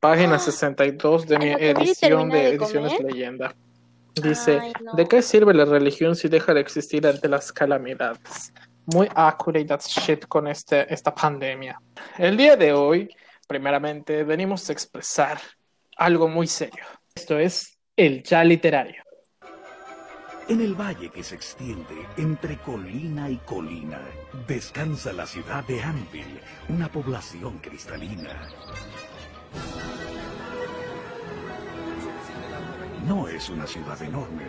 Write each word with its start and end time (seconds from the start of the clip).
Página 0.00 0.38
62 0.38 1.26
de 1.26 1.38
mi 1.38 1.50
edición 1.50 2.30
de, 2.30 2.54
Ediciones 2.54 2.98
Leyenda. 3.00 3.54
Dice, 4.14 4.72
¿de 4.94 5.06
qué 5.06 5.20
sirve 5.20 5.52
la 5.52 5.66
religión 5.66 6.16
si 6.16 6.28
deja 6.28 6.54
de 6.54 6.60
existir 6.60 7.06
ante 7.06 7.28
las 7.28 7.52
calamidades? 7.52 8.54
Muy 8.86 9.08
accurate 9.14 9.66
that 9.66 9.82
shit 9.82 10.26
con 10.26 10.48
este, 10.48 10.92
esta 10.92 11.14
pandemia. 11.14 11.78
El 12.16 12.38
día 12.38 12.56
de 12.56 12.72
hoy, 12.72 13.14
primeramente, 13.46 14.24
venimos 14.24 14.70
a 14.70 14.72
expresar 14.72 15.38
algo 15.98 16.28
muy 16.28 16.46
serio. 16.46 16.84
Esto 17.14 17.38
es 17.38 17.78
el 17.94 18.22
ya 18.22 18.42
literario. 18.42 19.04
En 20.48 20.62
el 20.62 20.74
valle 20.74 21.10
que 21.10 21.22
se 21.22 21.34
extiende 21.34 22.06
entre 22.16 22.56
colina 22.56 23.28
y 23.28 23.36
colina, 23.36 24.00
descansa 24.48 25.12
la 25.12 25.26
ciudad 25.26 25.62
de 25.64 25.82
Anvil, 25.82 26.40
una 26.70 26.90
población 26.90 27.58
cristalina. 27.58 28.48
No 33.06 33.28
es 33.28 33.48
una 33.48 33.66
ciudad 33.66 34.00
enorme, 34.02 34.44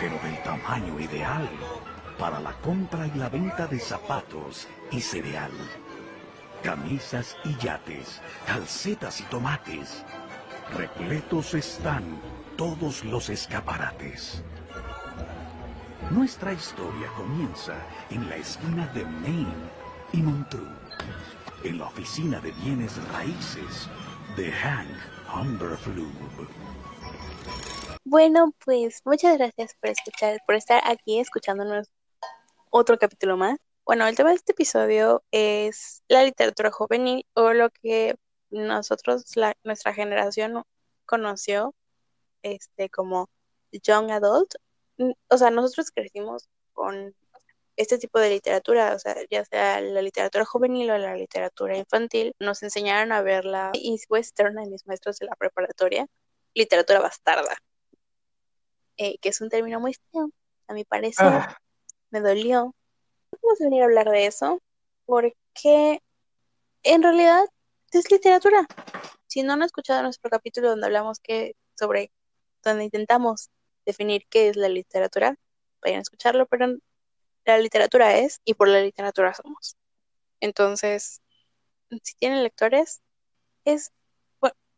pero 0.00 0.18
del 0.22 0.42
tamaño 0.42 0.98
ideal 0.98 1.48
para 2.18 2.40
la 2.40 2.52
compra 2.60 3.06
y 3.06 3.18
la 3.18 3.28
venta 3.28 3.66
de 3.66 3.78
zapatos 3.78 4.68
y 4.90 5.00
cereal. 5.00 5.50
Camisas 6.62 7.36
y 7.44 7.56
yates, 7.56 8.20
calcetas 8.46 9.20
y 9.20 9.24
tomates. 9.24 10.04
Repletos 10.76 11.54
están 11.54 12.20
todos 12.56 13.04
los 13.04 13.28
escaparates. 13.28 14.42
Nuestra 16.10 16.52
historia 16.52 17.08
comienza 17.16 17.74
en 18.10 18.28
la 18.28 18.36
esquina 18.36 18.86
de 18.88 19.04
Maine 19.04 19.70
y 20.12 20.22
Montreux, 20.22 20.68
en 21.64 21.78
la 21.78 21.86
oficina 21.86 22.40
de 22.40 22.52
bienes 22.52 22.96
raíces 23.08 23.88
de 24.36 24.52
Hank 24.52 24.88
Humberflug. 25.34 26.48
Bueno, 28.04 28.52
pues 28.64 29.00
muchas 29.04 29.38
gracias 29.38 29.74
por 29.80 29.90
escuchar, 29.90 30.38
por 30.46 30.54
estar 30.54 30.82
aquí 30.84 31.18
escuchándonos 31.18 31.88
otro 32.70 32.98
capítulo 32.98 33.36
más. 33.36 33.58
Bueno, 33.84 34.06
el 34.06 34.16
tema 34.16 34.30
de 34.30 34.36
este 34.36 34.52
episodio 34.52 35.24
es 35.30 36.02
la 36.08 36.22
literatura 36.22 36.70
juvenil 36.70 37.24
o 37.34 37.52
lo 37.52 37.70
que 37.70 38.16
nosotros, 38.50 39.24
nuestra 39.64 39.94
generación 39.94 40.62
conoció 41.06 41.74
este 42.42 42.90
como 42.90 43.28
young 43.72 44.10
adult. 44.10 44.54
O 45.28 45.38
sea, 45.38 45.50
nosotros 45.50 45.90
crecimos 45.90 46.48
con 46.72 47.14
este 47.76 47.98
tipo 47.98 48.18
de 48.18 48.30
literatura, 48.30 48.94
o 48.94 48.98
sea, 48.98 49.16
ya 49.30 49.44
sea 49.44 49.80
la 49.80 50.02
literatura 50.02 50.44
juvenil 50.44 50.90
o 50.90 50.98
la 50.98 51.16
literatura 51.16 51.76
infantil, 51.76 52.34
nos 52.38 52.62
enseñaron 52.62 53.12
a 53.12 53.22
verla 53.22 53.70
y 53.74 53.98
western 54.08 54.58
a 54.58 54.66
mis 54.66 54.86
maestros 54.86 55.18
de 55.18 55.26
la 55.26 55.34
preparatoria, 55.36 56.06
literatura 56.54 57.00
bastarda. 57.00 57.56
Eh, 58.96 59.18
que 59.18 59.30
es 59.30 59.40
un 59.40 59.48
término 59.48 59.80
muy 59.80 59.94
feo, 59.94 60.30
a 60.68 60.74
mi 60.74 60.84
parecer, 60.84 61.26
ah. 61.26 61.58
me 62.10 62.20
dolió. 62.20 62.74
Vamos 63.42 63.60
a 63.60 63.64
venir 63.64 63.82
a 63.82 63.86
hablar 63.86 64.10
de 64.10 64.26
eso, 64.26 64.60
porque 65.06 66.02
en 66.82 67.02
realidad 67.02 67.44
es 67.90 68.10
literatura. 68.10 68.66
Si 69.26 69.42
no 69.42 69.54
han 69.54 69.62
escuchado 69.62 70.02
nuestro 70.02 70.30
capítulo 70.30 70.70
donde 70.70 70.86
hablamos 70.86 71.20
que 71.20 71.56
sobre, 71.74 72.12
donde 72.62 72.84
intentamos 72.84 73.50
definir 73.84 74.26
qué 74.28 74.48
es 74.48 74.56
la 74.56 74.68
literatura, 74.68 75.36
vayan 75.80 75.98
a 75.98 76.02
escucharlo, 76.02 76.46
pero 76.46 76.76
la 77.44 77.58
literatura 77.58 78.18
es 78.18 78.40
y 78.44 78.54
por 78.54 78.68
la 78.68 78.80
literatura 78.80 79.34
somos. 79.34 79.76
Entonces, 80.40 81.20
si 82.02 82.14
tienen 82.16 82.42
lectores, 82.42 83.02
es, 83.64 83.92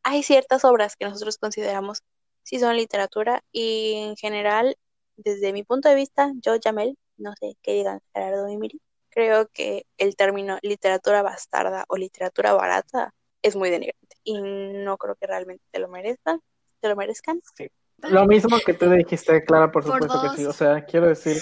hay 0.05 0.23
ciertas 0.23 0.65
obras 0.65 0.97
que 0.97 1.07
nosotros 1.07 1.39
consideramos 1.39 2.03
si 2.43 2.61
son 2.61 2.77
literatura 2.77 3.43
y 3.51 3.95
en 3.95 4.17
general, 4.17 4.77
desde 5.17 5.53
mi 5.53 5.65
punto 5.65 5.89
de 5.89 5.95
vista, 5.95 6.31
yo, 6.43 6.53
Jamel, 6.63 6.97
no 7.17 7.33
sé 7.41 7.57
qué 7.63 7.73
digan 7.73 8.01
Gerardo 8.13 8.49
y 8.49 8.57
Miri, 8.59 8.81
creo 9.09 9.49
que 9.49 9.87
el 9.97 10.15
término 10.15 10.59
literatura 10.63 11.23
bastarda 11.23 11.85
o 11.89 11.97
literatura 11.97 12.53
barata 12.53 13.15
es 13.43 13.57
muy 13.57 13.71
denigrante 13.71 14.17
y 14.25 14.41
no 14.41 14.99
creo 14.99 15.15
que 15.15 15.27
realmente 15.27 15.65
te 15.71 15.79
lo 15.79 15.89
merezcan, 15.89 16.41
te 16.81 16.89
lo 16.89 16.97
merezcan. 16.97 17.41
Sí. 17.57 17.71
Lo 17.99 18.27
mismo 18.27 18.59
que 18.65 18.75
tú 18.75 18.91
dijiste, 18.91 19.43
Clara, 19.45 19.73
por 19.73 19.85
supuesto 19.85 20.21
que 20.23 20.37
sí. 20.37 20.47
O 20.47 20.53
sea, 20.53 20.85
quiero 20.85 21.07
decir, 21.07 21.39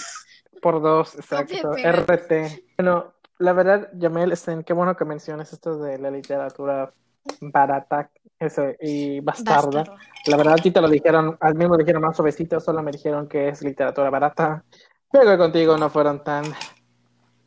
por 0.61 0.81
dos, 0.81 1.15
exacto. 1.15 1.73
RT. 1.73 2.31
Bueno, 2.77 3.13
la 3.39 3.53
verdad, 3.53 3.89
Jamel, 3.99 4.31
este, 4.31 4.63
qué 4.63 4.71
bueno 4.71 4.95
que 4.95 5.03
menciones 5.03 5.51
esto 5.51 5.77
de 5.77 5.97
la 5.97 6.11
literatura 6.11 6.93
barata 7.41 8.09
ese, 8.39 8.77
y 8.79 9.19
bastarda. 9.19 9.83
La 10.27 10.37
verdad, 10.37 10.53
a 10.53 10.61
ti 10.61 10.71
te 10.71 10.81
lo 10.81 10.89
dijeron, 10.89 11.37
al 11.39 11.55
mismo 11.55 11.77
dijeron 11.77 12.01
más 12.01 12.15
suavecito, 12.15 12.59
solo 12.59 12.81
me 12.81 12.91
dijeron 12.91 13.27
que 13.27 13.49
es 13.49 13.61
literatura 13.61 14.09
barata. 14.09 14.63
Luego 15.11 15.37
contigo 15.37 15.77
no 15.77 15.89
fueron 15.89 16.23
tan, 16.23 16.45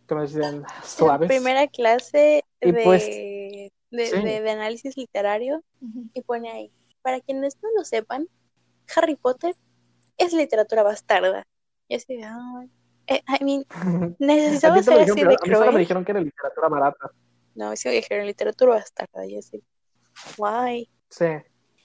como 0.09 0.23
dicen, 0.23 0.65
suaves. 0.83 1.29
primera 1.29 1.67
clase 1.67 2.45
pues, 2.61 3.07
de, 3.07 3.71
de, 3.91 4.51
análisis 4.51 4.97
literario 4.97 5.63
y 6.15 6.23
pone 6.23 6.51
ahí, 6.51 6.73
para 7.03 7.21
quienes 7.21 7.57
no 7.63 7.69
lo 7.77 7.85
sepan, 7.85 8.29
Harry 8.95 9.17
Potter 9.17 9.55
es 10.17 10.33
literatura 10.33 10.83
bastarda. 10.83 11.45
Y 11.89 11.97
así, 11.97 12.21
ay, 12.23 12.71
eh, 13.09 13.23
I 13.41 13.45
mean, 13.45 13.65
necesitaba 14.19 14.83
ser 14.83 15.01
así 15.01 15.23
de 15.23 15.37
cruel. 15.37 15.73
me 15.73 15.81
dijeron 15.81 16.05
que 16.05 16.13
era 16.13 16.21
literatura 16.21 16.69
barata. 16.69 17.11
No, 17.57 17.71
me 17.71 17.91
dijeron 17.91 18.27
literatura 18.27 18.75
bastarda. 18.75 19.27
Y 19.27 19.39
así, 19.39 19.63
why? 20.37 20.89
Sí. 21.09 21.27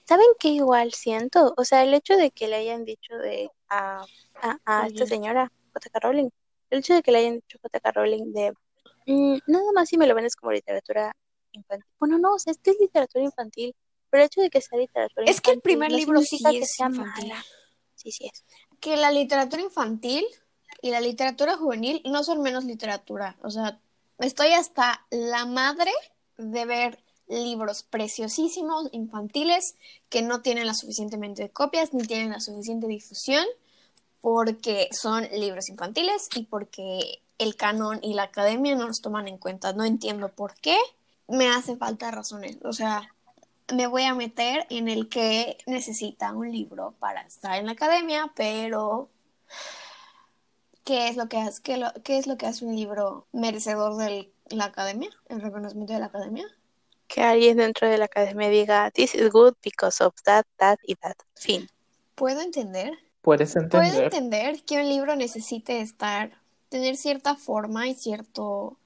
¿Saben 0.04 0.26
qué 0.38 0.48
igual 0.48 0.92
siento? 0.92 1.54
O 1.56 1.64
sea, 1.64 1.82
el 1.82 1.94
hecho 1.94 2.16
de 2.16 2.30
que 2.30 2.48
le 2.48 2.56
hayan 2.56 2.84
dicho 2.84 3.16
de 3.16 3.50
a, 3.68 4.04
a, 4.66 4.86
esta 4.86 5.06
señora, 5.06 5.50
J.K. 5.72 6.00
Rowling, 6.00 6.28
el 6.70 6.78
hecho 6.80 6.94
de 6.94 7.02
que 7.02 7.12
le 7.12 7.18
hayan 7.18 7.34
dicho 7.36 7.58
J.K. 7.62 7.92
Rowling 7.92 8.32
de 8.32 8.52
mm, 9.06 9.38
nada 9.46 9.72
más 9.74 9.88
si 9.88 9.96
me 9.96 10.06
lo 10.06 10.14
vendes 10.14 10.36
como 10.36 10.52
literatura 10.52 11.14
infantil. 11.52 11.88
Bueno, 11.98 12.18
no, 12.18 12.34
o 12.34 12.38
sea, 12.38 12.50
es 12.50 12.58
que 12.58 12.72
es 12.72 12.76
literatura 12.78 13.24
infantil, 13.24 13.74
pero 14.10 14.22
el 14.22 14.26
hecho 14.26 14.42
de 14.42 14.50
que 14.50 14.60
sea 14.60 14.78
literatura 14.78 15.24
es 15.24 15.30
infantil. 15.30 15.34
Es 15.36 15.40
que 15.40 15.50
el 15.52 15.60
primer 15.60 15.92
libro 15.92 16.20
sí 16.20 16.42
es 16.54 16.80
infantil. 16.80 17.32
Sí, 17.94 18.10
sí 18.10 18.30
es. 18.30 18.44
Que 18.80 18.96
la 18.96 19.10
literatura 19.12 19.62
infantil 19.62 20.26
y 20.82 20.90
la 20.90 21.00
literatura 21.00 21.56
juvenil 21.56 22.02
no 22.04 22.24
son 22.24 22.42
menos 22.42 22.64
literatura. 22.64 23.38
O 23.42 23.50
sea, 23.50 23.80
estoy 24.18 24.52
hasta 24.52 25.04
la 25.10 25.46
madre 25.46 25.92
de 26.38 26.64
ver 26.64 27.02
libros 27.28 27.82
preciosísimos, 27.82 28.88
infantiles, 28.92 29.76
que 30.08 30.22
no 30.22 30.42
tienen 30.42 30.66
la 30.66 30.74
suficientemente 30.74 31.50
copias 31.50 31.94
ni 31.94 32.02
tienen 32.04 32.30
la 32.30 32.40
suficiente 32.40 32.86
difusión, 32.86 33.44
porque 34.20 34.88
son 34.92 35.26
libros 35.32 35.68
infantiles 35.68 36.28
y 36.34 36.44
porque 36.44 37.22
el 37.38 37.56
canon 37.56 37.98
y 38.02 38.14
la 38.14 38.24
academia 38.24 38.76
no 38.76 38.86
los 38.86 39.00
toman 39.00 39.28
en 39.28 39.38
cuenta. 39.38 39.72
No 39.72 39.84
entiendo 39.84 40.28
por 40.28 40.54
qué. 40.60 40.76
Me 41.28 41.48
hace 41.48 41.76
falta 41.76 42.10
razones. 42.10 42.58
O 42.64 42.72
sea, 42.72 43.12
me 43.72 43.86
voy 43.86 44.04
a 44.04 44.14
meter 44.14 44.66
en 44.70 44.88
el 44.88 45.08
que 45.08 45.58
necesita 45.66 46.32
un 46.32 46.52
libro 46.52 46.94
para 46.98 47.22
estar 47.22 47.58
en 47.58 47.66
la 47.66 47.72
academia, 47.72 48.30
pero 48.36 49.08
¿qué 50.84 51.08
es 51.08 51.16
lo 51.16 51.28
que 51.28 51.38
hace, 51.38 51.62
qué, 51.62 51.84
qué 52.04 52.18
es 52.18 52.26
lo 52.26 52.36
que 52.36 52.46
hace 52.46 52.64
un 52.64 52.76
libro 52.76 53.26
merecedor 53.32 53.96
de 53.96 54.32
la 54.50 54.66
academia, 54.66 55.10
el 55.28 55.40
reconocimiento 55.40 55.92
de 55.92 56.00
la 56.00 56.06
academia? 56.06 56.46
Que 57.08 57.22
alguien 57.22 57.58
dentro 57.58 57.88
de 57.88 57.98
la 57.98 58.06
academia 58.06 58.48
diga, 58.48 58.90
this 58.90 59.14
is 59.14 59.30
good 59.30 59.54
because 59.62 60.02
of 60.02 60.14
that, 60.24 60.46
that 60.56 60.78
y 60.86 60.94
that. 60.96 61.16
Fin. 61.34 61.68
¿Puedo 62.14 62.40
entender? 62.40 62.92
Puedes 63.20 63.54
entender. 63.54 63.90
Puedo 63.90 64.04
entender 64.04 64.62
que 64.64 64.78
un 64.78 64.88
libro 64.88 65.14
necesite 65.16 65.80
estar, 65.80 66.32
tener 66.68 66.96
cierta 66.96 67.36
forma 67.36 67.86
y 67.88 67.94
cierto, 67.94 68.78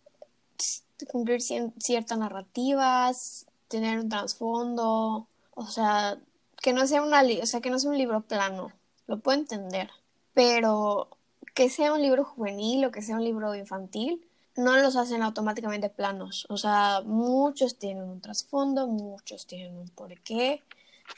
cumplir 1.09 1.41
ciertas 1.41 2.19
narrativas, 2.19 3.47
tener 3.69 3.99
un 3.99 4.09
trasfondo, 4.09 5.27
o 5.55 5.67
sea, 5.67 6.19
que 6.61 6.73
no 6.73 6.87
sea 6.87 7.03
una, 7.03 7.23
o 7.23 7.47
sea, 7.47 7.61
que 7.61 7.71
no 7.71 7.79
sea 7.79 7.91
un 7.91 7.99
libro 7.99 8.23
plano. 8.23 8.73
Lo 9.07 9.21
puedo 9.21 9.39
entender, 9.39 9.91
pero 10.35 11.16
que 11.57 11.71
sea 11.71 11.95
un 11.95 12.03
libro 12.03 12.23
juvenil 12.23 12.85
o 12.85 12.91
que 12.91 13.01
sea 13.01 13.17
un 13.17 13.25
libro 13.25 13.55
infantil, 13.55 14.23
no 14.57 14.77
los 14.77 14.95
hacen 14.95 15.23
automáticamente 15.23 15.89
planos. 15.89 16.45
O 16.51 16.59
sea, 16.59 17.01
muchos 17.03 17.79
tienen 17.79 18.05
un 18.05 18.21
trasfondo, 18.21 18.87
muchos 18.87 19.47
tienen 19.47 19.75
un 19.75 19.89
porqué, 19.89 20.63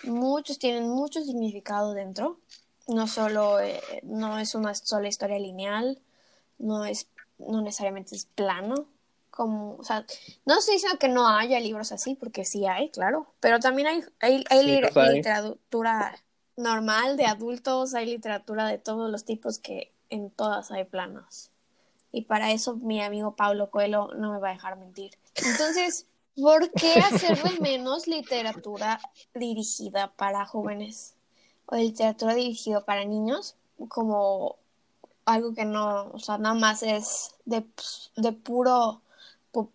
muchos 0.04 0.60
tienen 0.60 0.88
mucho 0.88 1.24
significado 1.24 1.92
dentro. 1.92 2.38
No 2.86 3.08
solo, 3.08 3.58
eh, 3.58 3.80
no 4.04 4.38
es 4.38 4.54
una 4.54 4.76
sola 4.76 5.08
historia 5.08 5.40
lineal, 5.40 5.98
no 6.58 6.84
es, 6.84 7.08
no 7.38 7.60
necesariamente 7.60 8.14
es 8.14 8.26
plano. 8.26 8.86
Como, 9.32 9.74
o 9.74 9.82
sea, 9.82 10.06
no 10.46 10.60
estoy 10.60 10.74
diciendo 10.74 11.00
que 11.00 11.08
no 11.08 11.26
haya 11.26 11.58
libros 11.58 11.90
así, 11.90 12.14
porque 12.14 12.44
sí 12.44 12.64
hay, 12.66 12.90
claro, 12.90 13.26
pero 13.40 13.58
también 13.58 13.88
hay, 13.88 14.04
hay, 14.20 14.44
hay 14.50 14.64
literatura 14.64 16.16
normal 16.56 17.16
de 17.16 17.26
adultos, 17.26 17.94
hay 17.94 18.06
literatura 18.06 18.68
de 18.68 18.78
todos 18.78 19.10
los 19.10 19.24
tipos 19.24 19.58
que 19.58 19.92
en 20.10 20.30
todas 20.30 20.70
hay 20.70 20.84
planos. 20.84 21.50
Y 22.10 22.22
para 22.22 22.52
eso 22.52 22.76
mi 22.76 23.02
amigo 23.02 23.36
Pablo 23.36 23.70
Coelho 23.70 24.14
no 24.14 24.32
me 24.32 24.38
va 24.38 24.50
a 24.50 24.52
dejar 24.52 24.76
mentir. 24.76 25.18
Entonces, 25.34 26.06
¿Por 26.40 26.70
qué 26.70 26.94
hacer 27.12 27.42
de 27.42 27.60
menos 27.60 28.06
literatura 28.06 29.00
dirigida 29.34 30.12
para 30.12 30.46
jóvenes 30.46 31.16
o 31.66 31.76
literatura 31.76 32.34
dirigida 32.34 32.84
para 32.84 33.04
niños 33.04 33.56
como 33.88 34.56
algo 35.24 35.52
que 35.54 35.64
no, 35.64 36.10
o 36.12 36.18
sea, 36.18 36.38
nada 36.38 36.54
más 36.54 36.82
es 36.82 37.34
de, 37.44 37.66
de 38.16 38.32
puro 38.32 39.02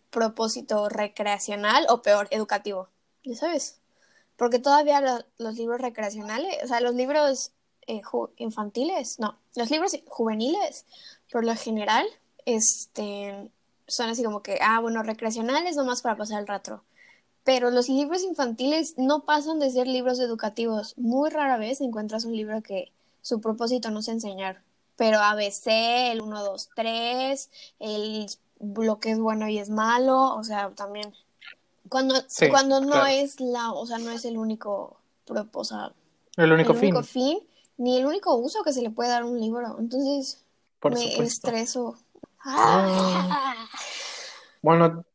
propósito 0.09 0.89
recreacional 0.89 1.85
o 1.89 2.01
peor, 2.01 2.27
educativo? 2.31 2.87
¿Ya 3.23 3.35
sabes? 3.35 3.79
Porque 4.37 4.59
todavía 4.59 5.25
los 5.37 5.55
libros 5.55 5.81
recreacionales, 5.81 6.63
o 6.63 6.67
sea, 6.67 6.79
los 6.79 6.95
libros 6.95 7.51
eh, 7.87 8.01
infantiles, 8.37 9.19
no, 9.19 9.37
los 9.55 9.69
libros 9.69 9.97
juveniles, 10.07 10.85
por 11.31 11.45
lo 11.45 11.55
general, 11.55 12.05
este, 12.45 13.49
son 13.87 14.09
así 14.09 14.23
como 14.23 14.41
que, 14.41 14.59
ah, 14.61 14.79
bueno, 14.79 15.03
recreacionales 15.03 15.75
nomás 15.75 16.01
para 16.01 16.17
pasar 16.17 16.39
el 16.41 16.47
rato. 16.47 16.83
Pero 17.43 17.71
los 17.71 17.89
libros 17.89 18.23
infantiles 18.23 18.95
no 18.97 19.25
pasan 19.25 19.59
de 19.59 19.69
ser 19.69 19.87
libros 19.87 20.19
educativos. 20.19 20.97
Muy 20.97 21.29
rara 21.29 21.57
vez 21.57 21.81
encuentras 21.81 22.23
un 22.23 22.35
libro 22.35 22.61
que 22.61 22.91
su 23.21 23.41
propósito 23.41 23.91
no 23.91 23.99
es 23.99 24.07
enseñar. 24.07 24.61
Pero 24.95 25.19
ABC, 25.19 26.11
el 26.11 26.21
1, 26.21 26.43
2, 26.43 26.69
3, 26.75 27.49
el 27.79 28.27
lo 28.77 28.99
que 28.99 29.11
es 29.11 29.19
bueno 29.19 29.49
y 29.49 29.57
es 29.57 29.69
malo, 29.69 30.35
o 30.35 30.43
sea, 30.43 30.69
también. 30.69 31.13
Cuando, 31.89 32.15
cuando 32.49 32.79
no 32.79 33.05
es 33.05 33.41
la, 33.41 33.73
o 33.73 33.85
sea, 33.85 33.97
no 33.97 34.11
es 34.11 34.23
el 34.23 34.37
único 34.37 34.95
propósito. 35.25 35.93
El 36.37 36.53
único, 36.53 36.71
el 36.71 36.77
único 36.77 37.03
fin 37.03 37.39
ni 37.77 37.97
el 37.97 38.05
único 38.05 38.35
uso 38.35 38.63
que 38.63 38.73
se 38.73 38.81
le 38.81 38.89
puede 38.89 39.09
dar 39.09 39.23
a 39.23 39.25
un 39.25 39.39
libro. 39.39 39.77
Entonces, 39.79 40.43
me 40.83 41.23
estreso. 41.23 41.97
Ah. 42.45 43.55
Bueno, 44.61 45.05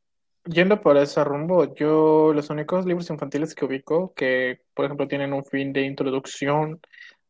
yendo 0.44 0.80
por 0.80 0.96
ese 0.96 1.22
rumbo, 1.24 1.74
yo 1.74 2.32
los 2.34 2.50
únicos 2.50 2.86
libros 2.86 3.10
infantiles 3.10 3.54
que 3.54 3.64
ubico 3.64 4.12
que, 4.14 4.60
por 4.74 4.84
ejemplo, 4.84 5.08
tienen 5.08 5.32
un 5.32 5.44
fin 5.44 5.72
de 5.72 5.82
introducción 5.82 6.80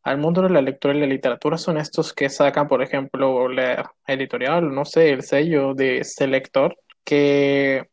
al 0.02 0.18
mundo 0.18 0.42
de 0.42 0.50
la 0.50 0.62
lectura 0.62 0.94
y 0.94 1.00
la 1.00 1.06
literatura 1.06 1.58
son 1.58 1.76
estos 1.76 2.12
que 2.12 2.30
sacan, 2.30 2.68
por 2.68 2.82
ejemplo, 2.82 3.48
la 3.48 3.92
editorial, 4.06 4.74
no 4.74 4.84
sé, 4.84 5.10
el 5.10 5.22
sello 5.22 5.74
de 5.74 5.98
este 5.98 6.26
lector, 6.26 6.78
que 7.04 7.88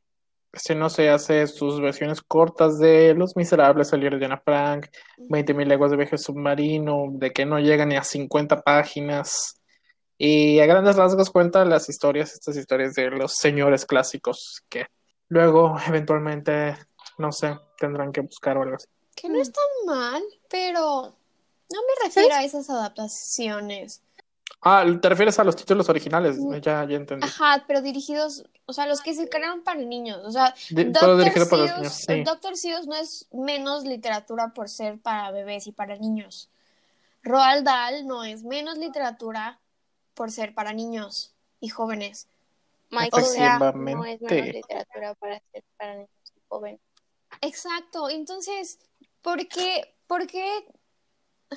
si 0.55 0.75
no 0.75 0.89
se 0.89 1.09
hace 1.09 1.47
sus 1.47 1.79
versiones 1.81 2.21
cortas 2.21 2.79
de 2.79 3.13
Los 3.13 3.35
Miserables, 3.35 3.91
el 3.93 4.01
libro 4.01 4.17
de 4.17 4.25
Ana 4.25 4.41
Frank, 4.43 4.87
20.000 5.17 5.65
leguas 5.65 5.91
de 5.91 5.97
viaje 5.97 6.17
submarino, 6.17 7.07
de 7.11 7.31
que 7.31 7.45
no 7.45 7.59
llega 7.59 7.85
ni 7.85 7.95
a 7.95 8.03
50 8.03 8.61
páginas. 8.61 9.61
Y 10.17 10.59
a 10.59 10.65
grandes 10.65 10.95
rasgos 10.95 11.29
cuenta 11.29 11.65
las 11.65 11.89
historias, 11.89 12.33
estas 12.33 12.55
historias 12.55 12.93
de 12.93 13.11
los 13.11 13.33
señores 13.33 13.85
clásicos 13.85 14.63
que 14.69 14.87
luego 15.27 15.75
eventualmente, 15.87 16.77
no 17.17 17.31
sé, 17.31 17.57
tendrán 17.77 18.11
que 18.11 18.21
buscar 18.21 18.57
o 18.57 18.63
algo 18.63 18.75
así. 18.75 18.87
Que 19.15 19.29
no 19.29 19.41
está 19.41 19.61
mal, 19.85 20.23
pero 20.49 21.15
no 21.73 21.79
me 21.81 22.05
refiero 22.05 22.33
a 22.35 22.43
esas 22.43 22.69
adaptaciones. 22.69 24.01
Ah, 24.61 24.83
te 24.99 25.09
refieres 25.09 25.37
a 25.37 25.43
los 25.43 25.55
títulos 25.55 25.89
originales, 25.89 26.39
mm. 26.39 26.55
ya, 26.55 26.85
ya 26.85 26.95
entendí. 26.95 27.25
Ajá, 27.27 27.63
pero 27.67 27.81
dirigidos, 27.81 28.45
o 28.65 28.73
sea, 28.73 28.87
los 28.87 29.01
que 29.01 29.13
se 29.13 29.29
crearon 29.29 29.63
para 29.63 29.79
niños, 29.79 30.21
o 30.23 30.31
sea, 30.31 30.55
Doctor 30.71 31.01
para 31.49 31.77
los 31.77 32.07
niños, 32.07 32.25
Doctor 32.25 32.57
Seuss 32.57 32.87
no 32.87 32.95
es 32.95 33.27
menos 33.31 33.83
literatura 33.83 34.53
por 34.53 34.69
ser 34.69 34.99
para 34.99 35.29
bebés 35.31 35.67
y 35.67 35.71
para 35.71 35.97
niños. 35.97 36.49
Roald 37.21 37.63
Dahl 37.63 38.07
no 38.07 38.23
es 38.23 38.43
menos 38.43 38.77
literatura 38.77 39.59
por 40.15 40.31
ser 40.31 40.55
para 40.55 40.73
niños 40.73 41.35
y 41.59 41.69
jóvenes. 41.69 42.27
Michael 42.89 43.23
o 43.23 43.27
sea, 43.27 43.59
no 43.59 44.05
es 44.05 44.21
menos 44.21 44.53
literatura 44.55 45.13
para 45.15 45.39
ser 45.51 45.63
para 45.77 45.93
niños 45.93 46.09
y 46.35 46.39
jóvenes. 46.47 46.79
Exacto, 47.41 48.09
entonces, 48.09 48.79
¿por 49.21 49.47
qué, 49.47 49.93
por 50.07 50.25
qué 50.25 50.65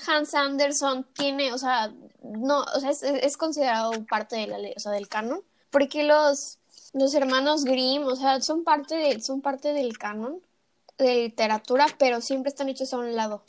Hans 0.07 0.35
Anderson 0.35 1.07
tiene, 1.15 1.53
o 1.53 1.59
sea, 1.59 1.93
no, 2.23 2.61
o 2.63 2.81
sea, 2.81 2.91
es, 2.91 3.37
considerado 3.37 3.93
parte 4.07 4.37
de 4.37 4.47
la 4.47 4.59
o 4.59 4.81
sea, 4.81 4.93
del 4.93 5.09
canon, 5.09 5.43
porque 5.71 6.05
los, 6.05 6.59
los 6.93 7.15
hermanos 7.15 7.65
Grimm, 7.65 8.05
o 8.05 8.17
sea, 8.17 8.41
son 8.41 8.65
parte 8.65 8.97
de, 8.97 9.21
son 9.21 9.41
parte 9.41 9.73
del 9.73 9.99
canon 9.99 10.43
de 10.99 11.15
literatura, 11.15 11.87
pero 11.99 12.21
siempre 12.21 12.51
están 12.51 12.69
hechos 12.69 12.93
a 12.93 12.99
un 12.99 13.15
lado. 13.15 13.45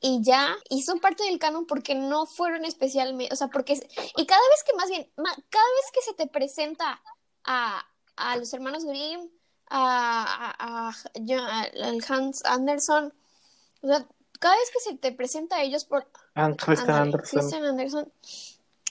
Y 0.00 0.22
ya, 0.22 0.56
y 0.68 0.82
son 0.82 1.00
parte 1.00 1.24
del 1.24 1.38
canon 1.38 1.66
porque 1.66 1.94
no 1.94 2.26
fueron 2.26 2.64
especialmente, 2.64 3.32
o 3.32 3.36
sea, 3.36 3.48
porque, 3.48 3.72
y 3.72 4.26
cada 4.26 4.42
vez 4.50 4.64
que 4.66 4.76
más 4.76 4.88
bien, 4.88 5.10
cada 5.16 5.64
vez 5.64 5.90
que 5.92 6.02
se 6.02 6.14
te 6.14 6.26
presenta 6.26 7.00
a, 7.44 7.82
a 8.16 8.36
los 8.36 8.52
hermanos 8.52 8.84
Grimm, 8.84 9.28
a, 9.68 10.54
a 10.58 10.92
Hans 12.08 12.44
Anderson, 12.44 13.14
o 13.82 13.86
sea, 13.86 14.06
cada 14.38 14.56
vez 14.56 14.70
que 14.72 14.80
se 14.80 14.96
te 14.96 15.12
presenta 15.12 15.56
a 15.56 15.62
ellos 15.62 15.84
por 15.84 16.06
Christian 16.34 16.90
Anderson. 16.90 17.40
Christian 17.40 17.64
Anderson, 17.64 18.12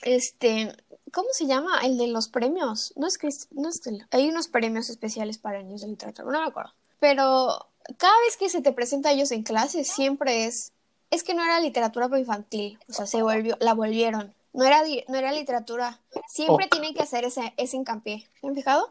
este, 0.02 0.74
¿cómo 1.12 1.28
se 1.32 1.46
llama? 1.46 1.80
El 1.82 1.96
de 1.98 2.08
los 2.08 2.28
premios. 2.28 2.92
No 2.96 3.06
es 3.06 3.18
Christ 3.18 3.50
no 3.52 3.68
es 3.68 3.80
hay 4.10 4.28
unos 4.28 4.48
premios 4.48 4.90
especiales 4.90 5.38
para 5.38 5.62
niños 5.62 5.82
de 5.82 5.88
literatura, 5.88 6.30
no 6.30 6.40
me 6.40 6.48
acuerdo. 6.48 6.72
Pero 7.00 7.68
cada 7.98 8.18
vez 8.20 8.36
que 8.36 8.48
se 8.48 8.62
te 8.62 8.72
presenta 8.72 9.10
a 9.10 9.12
ellos 9.12 9.30
en 9.30 9.42
clase 9.42 9.84
siempre 9.84 10.46
es 10.46 10.72
es 11.10 11.22
que 11.22 11.34
no 11.34 11.44
era 11.44 11.60
literatura 11.60 12.08
para 12.08 12.18
infantil, 12.18 12.78
o 12.88 12.92
sea, 12.92 13.06
se 13.06 13.22
volvió 13.22 13.56
la 13.60 13.74
volvieron. 13.74 14.34
No 14.52 14.64
era 14.64 14.82
no 15.08 15.18
era 15.18 15.32
literatura. 15.32 16.00
Siempre 16.28 16.68
tienen 16.68 16.94
que 16.94 17.02
hacer 17.02 17.24
ese 17.24 17.54
ese 17.56 17.76
hincapié. 17.76 18.28
¿Se 18.40 18.46
han 18.46 18.54
fijado? 18.54 18.90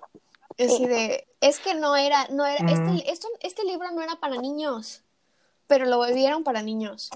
Es, 0.57 0.79
de, 0.79 1.25
es 1.41 1.59
que 1.59 1.73
no 1.73 1.95
era, 1.95 2.27
no 2.27 2.45
era, 2.45 2.63
este, 2.71 2.91
mm. 2.91 3.01
esto, 3.07 3.27
este 3.41 3.63
libro 3.63 3.89
no 3.91 4.03
era 4.03 4.17
para 4.17 4.37
niños 4.37 5.01
pero 5.67 5.85
lo 5.85 5.97
volvieron 5.97 6.43
para 6.43 6.61
niños. 6.61 7.09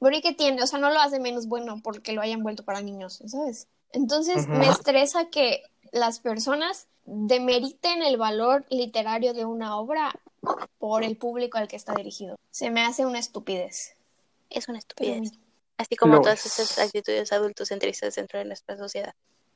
Pero 0.00 0.20
que 0.20 0.32
tiene, 0.32 0.62
o 0.62 0.66
sea, 0.66 0.78
no 0.78 0.90
lo 0.90 1.00
hace 1.00 1.18
menos 1.18 1.46
bueno 1.46 1.80
porque 1.82 2.12
lo 2.12 2.20
hayan 2.20 2.42
vuelto 2.42 2.64
para 2.64 2.82
niños, 2.82 3.22
¿sabes? 3.26 3.68
Entonces 3.92 4.48
me 4.48 4.68
estresa 4.68 5.30
que 5.30 5.62
las 5.92 6.18
personas 6.18 6.88
demeriten 7.06 8.02
el 8.02 8.16
valor 8.16 8.64
literario 8.68 9.34
de 9.34 9.44
una 9.44 9.78
obra 9.78 10.12
por 10.78 11.04
el 11.04 11.16
público 11.16 11.58
al 11.58 11.68
que 11.68 11.76
está 11.76 11.94
dirigido. 11.94 12.36
Se 12.50 12.70
me 12.70 12.82
hace 12.82 13.06
una 13.06 13.18
estupidez. 13.18 13.94
Es 14.50 14.68
una 14.68 14.78
estupidez. 14.78 15.32
Así 15.76 15.96
como 15.96 16.20
todas 16.20 16.44
esas 16.44 16.78
actitudes 16.78 17.32
adultos 17.32 17.68
centristas 17.68 18.14
dentro 18.14 18.38
de 18.38 18.44
nuestra 18.44 18.76
sociedad. 18.76 19.14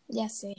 Ya 0.09 0.29
sé. 0.29 0.55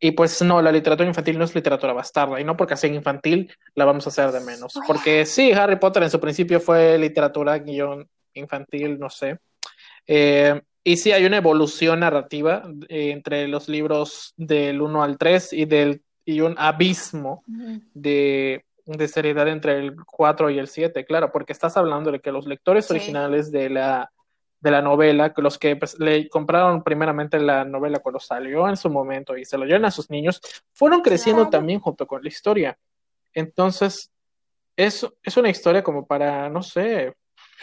Y 0.00 0.12
pues 0.12 0.40
no, 0.42 0.62
la 0.62 0.70
literatura 0.70 1.08
infantil 1.08 1.38
no 1.38 1.44
es 1.44 1.54
literatura 1.54 1.92
bastarda, 1.92 2.40
y 2.40 2.44
no 2.44 2.56
porque 2.56 2.76
sea 2.76 2.92
infantil 2.92 3.52
la 3.74 3.84
vamos 3.84 4.06
a 4.06 4.10
hacer 4.10 4.30
de 4.30 4.40
menos. 4.40 4.74
Porque 4.86 5.26
sí, 5.26 5.50
Harry 5.52 5.76
Potter 5.76 6.04
en 6.04 6.10
su 6.10 6.20
principio 6.20 6.60
fue 6.60 6.96
literatura 6.98 7.58
guion 7.58 8.08
infantil, 8.34 8.98
no 8.98 9.10
sé. 9.10 9.38
Eh, 10.06 10.60
y 10.84 10.96
sí, 10.96 11.12
hay 11.12 11.26
una 11.26 11.36
evolución 11.36 12.00
narrativa 12.00 12.62
eh, 12.88 13.10
entre 13.10 13.48
los 13.48 13.68
libros 13.68 14.32
del 14.36 14.80
1 14.80 15.02
al 15.02 15.18
3 15.18 15.52
y, 15.52 15.64
del, 15.64 16.02
y 16.24 16.40
un 16.40 16.54
abismo 16.56 17.42
de, 17.92 18.64
de, 18.86 19.08
seriedad 19.08 19.48
entre 19.48 19.78
el 19.80 19.96
4 19.96 20.48
y 20.50 20.58
el 20.58 20.68
7, 20.68 21.04
claro, 21.04 21.30
porque 21.32 21.52
estás 21.52 21.76
hablando 21.76 22.10
de 22.12 22.20
que 22.20 22.32
los 22.32 22.46
lectores 22.46 22.90
originales 22.90 23.50
de 23.50 23.68
la 23.68 24.10
de 24.60 24.70
la 24.70 24.82
novela, 24.82 25.32
que 25.32 25.42
los 25.42 25.58
que 25.58 25.76
pues, 25.76 25.98
le 25.98 26.28
compraron 26.28 26.82
primeramente 26.82 27.38
la 27.38 27.64
novela 27.64 28.00
cuando 28.00 28.18
salió 28.18 28.68
en 28.68 28.76
su 28.76 28.90
momento 28.90 29.36
y 29.36 29.44
se 29.44 29.56
lo 29.56 29.64
dieron 29.64 29.84
a 29.84 29.90
sus 29.90 30.10
niños, 30.10 30.40
fueron 30.72 31.00
creciendo 31.00 31.48
también 31.48 31.80
junto 31.80 32.06
con 32.06 32.22
la 32.22 32.28
historia. 32.28 32.78
Entonces, 33.32 34.10
es, 34.76 35.06
es 35.22 35.36
una 35.36 35.50
historia 35.50 35.82
como 35.82 36.06
para, 36.06 36.48
no 36.48 36.62
sé, 36.62 37.14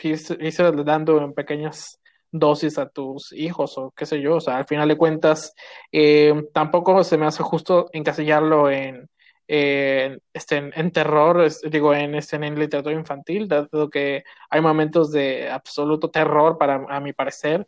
irse 0.03 0.71
dando 0.71 1.21
en 1.21 1.33
pequeñas 1.33 1.99
dosis 2.31 2.77
a 2.77 2.89
tus 2.89 3.31
hijos 3.31 3.77
o 3.77 3.91
qué 3.95 4.05
sé 4.05 4.21
yo, 4.21 4.35
o 4.35 4.41
sea, 4.41 4.57
al 4.57 4.65
final 4.65 4.87
de 4.87 4.97
cuentas, 4.97 5.53
eh, 5.91 6.33
tampoco 6.53 7.03
se 7.03 7.17
me 7.17 7.25
hace 7.25 7.43
justo 7.43 7.89
encasillarlo 7.93 8.69
en 8.69 9.09
eh, 9.47 10.19
este, 10.33 10.57
en, 10.57 10.91
terror, 10.91 11.47
digo, 11.69 11.93
en, 11.93 12.15
este, 12.15 12.35
en 12.35 12.59
literatura 12.59 12.95
infantil, 12.95 13.47
dado 13.47 13.89
que 13.89 14.23
hay 14.49 14.61
momentos 14.61 15.11
de 15.11 15.49
absoluto 15.49 16.09
terror, 16.09 16.57
para 16.57 16.85
a 16.89 16.99
mi 16.99 17.13
parecer, 17.13 17.67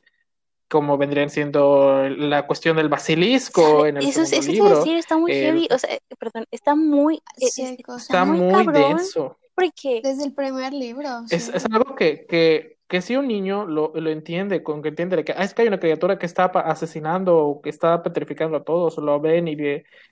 como 0.70 0.98
vendrían 0.98 1.30
siendo 1.30 2.10
la 2.10 2.46
cuestión 2.46 2.78
del 2.78 2.90
basilisco 2.90 3.86
en 3.86 3.98
el 3.98 4.08
eso, 4.08 4.24
eso 4.24 4.52
libro. 4.52 4.78
Decir, 4.80 4.98
está 4.98 5.18
muy 5.18 5.32
heavy, 5.32 5.68
o 5.72 5.78
sea, 5.78 5.94
eh, 5.94 6.00
perdón, 6.20 6.46
está 6.52 6.76
muy, 6.76 7.16
eh, 7.38 7.78
está, 7.98 8.26
muy, 8.26 8.68
denso. 8.74 9.38
porque 9.56 10.02
Desde 10.04 10.26
el 10.26 10.34
primer 10.34 10.74
libro. 10.74 11.24
Es, 11.30 11.50
es 11.50 11.66
algo 11.66 11.96
que, 11.96 12.26
que 12.26 12.77
que 12.88 13.02
si 13.02 13.16
un 13.16 13.28
niño 13.28 13.66
lo, 13.66 13.92
lo 13.94 14.10
entiende, 14.10 14.64
con 14.64 14.82
que 14.82 14.90
entiende 14.90 15.24
que 15.24 15.34
ah, 15.34 15.44
es 15.44 15.54
que 15.54 15.64
hay 15.64 15.68
una 15.68 15.80
criatura 15.80 16.18
que 16.18 16.26
está 16.26 16.46
asesinando 16.46 17.38
o 17.38 17.62
que 17.62 17.70
está 17.70 18.02
petrificando 18.02 18.58
a 18.58 18.64
todos, 18.64 18.98
lo 18.98 19.20
ven 19.20 19.48
y, 19.48 19.58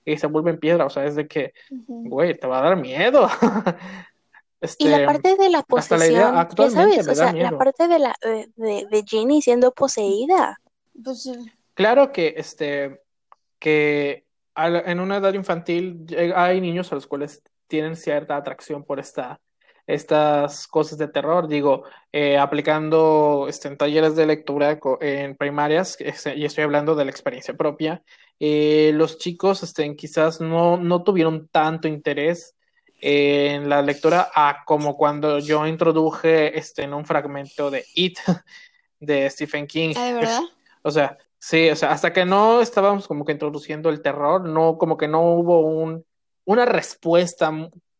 y 0.03 0.17
se 0.17 0.27
vuelve 0.27 0.51
en 0.51 0.59
piedra, 0.59 0.85
o 0.85 0.89
sea, 0.89 1.05
es 1.05 1.15
de 1.15 1.27
que, 1.27 1.53
güey, 1.87 2.37
te 2.37 2.47
va 2.47 2.59
a 2.59 2.63
dar 2.63 2.75
miedo. 2.77 3.29
y 4.77 4.87
la 4.89 4.97
este, 4.97 5.05
parte 5.05 5.35
de 5.37 5.49
la 5.49 5.63
posesión, 5.63 6.35
la 6.35 6.49
ya 6.49 6.69
sabes, 6.69 7.07
o 7.07 7.15
sea, 7.15 7.31
la 7.31 7.57
parte 7.57 7.87
de 7.87 7.99
la 7.99 8.15
de, 8.21 8.87
de, 8.89 9.03
Ginny 9.05 9.41
siendo 9.41 9.71
poseída. 9.71 10.59
Pues, 11.01 11.31
claro 11.73 12.11
que 12.11 12.33
este 12.37 13.01
que 13.59 14.25
en 14.55 14.99
una 14.99 15.17
edad 15.17 15.33
infantil 15.33 16.05
hay 16.35 16.61
niños 16.61 16.91
a 16.91 16.95
los 16.95 17.07
cuales 17.07 17.41
tienen 17.67 17.95
cierta 17.95 18.35
atracción 18.35 18.83
por 18.83 18.99
esta, 18.99 19.39
estas 19.87 20.67
cosas 20.67 20.97
de 20.97 21.07
terror, 21.07 21.47
digo, 21.47 21.83
eh, 22.11 22.37
aplicando 22.37 23.45
este, 23.47 23.67
en 23.67 23.77
talleres 23.77 24.15
de 24.15 24.25
lectura 24.25 24.79
en 25.01 25.35
primarias, 25.35 25.97
y 25.99 26.45
estoy 26.45 26.63
hablando 26.63 26.95
de 26.95 27.05
la 27.05 27.11
experiencia 27.11 27.53
propia, 27.53 28.03
eh, 28.39 28.91
los 28.93 29.17
chicos 29.17 29.63
este, 29.63 29.95
quizás 29.95 30.41
no, 30.41 30.77
no 30.77 31.03
tuvieron 31.03 31.47
tanto 31.49 31.87
interés 31.87 32.55
en 32.99 33.69
la 33.69 33.81
lectura 33.81 34.31
a 34.33 34.63
como 34.65 34.97
cuando 34.97 35.39
yo 35.39 35.67
introduje 35.67 36.57
este, 36.57 36.83
en 36.83 36.93
un 36.93 37.05
fragmento 37.05 37.69
de 37.69 37.85
It 37.93 38.17
de 38.99 39.29
Stephen 39.29 39.67
King. 39.67 39.93
¿De 39.93 40.13
verdad? 40.13 40.41
O 40.87 40.91
sea, 40.91 41.17
sí, 41.39 41.67
o 41.71 41.75
sea, 41.75 41.91
hasta 41.91 42.13
que 42.13 42.25
no 42.25 42.61
estábamos 42.61 43.07
como 43.07 43.25
que 43.25 43.31
introduciendo 43.31 43.89
el 43.89 44.03
terror, 44.03 44.47
no, 44.47 44.77
como 44.77 44.97
que 44.97 45.07
no 45.07 45.23
hubo 45.33 45.61
un, 45.61 46.05
una 46.43 46.63
respuesta 46.65 47.51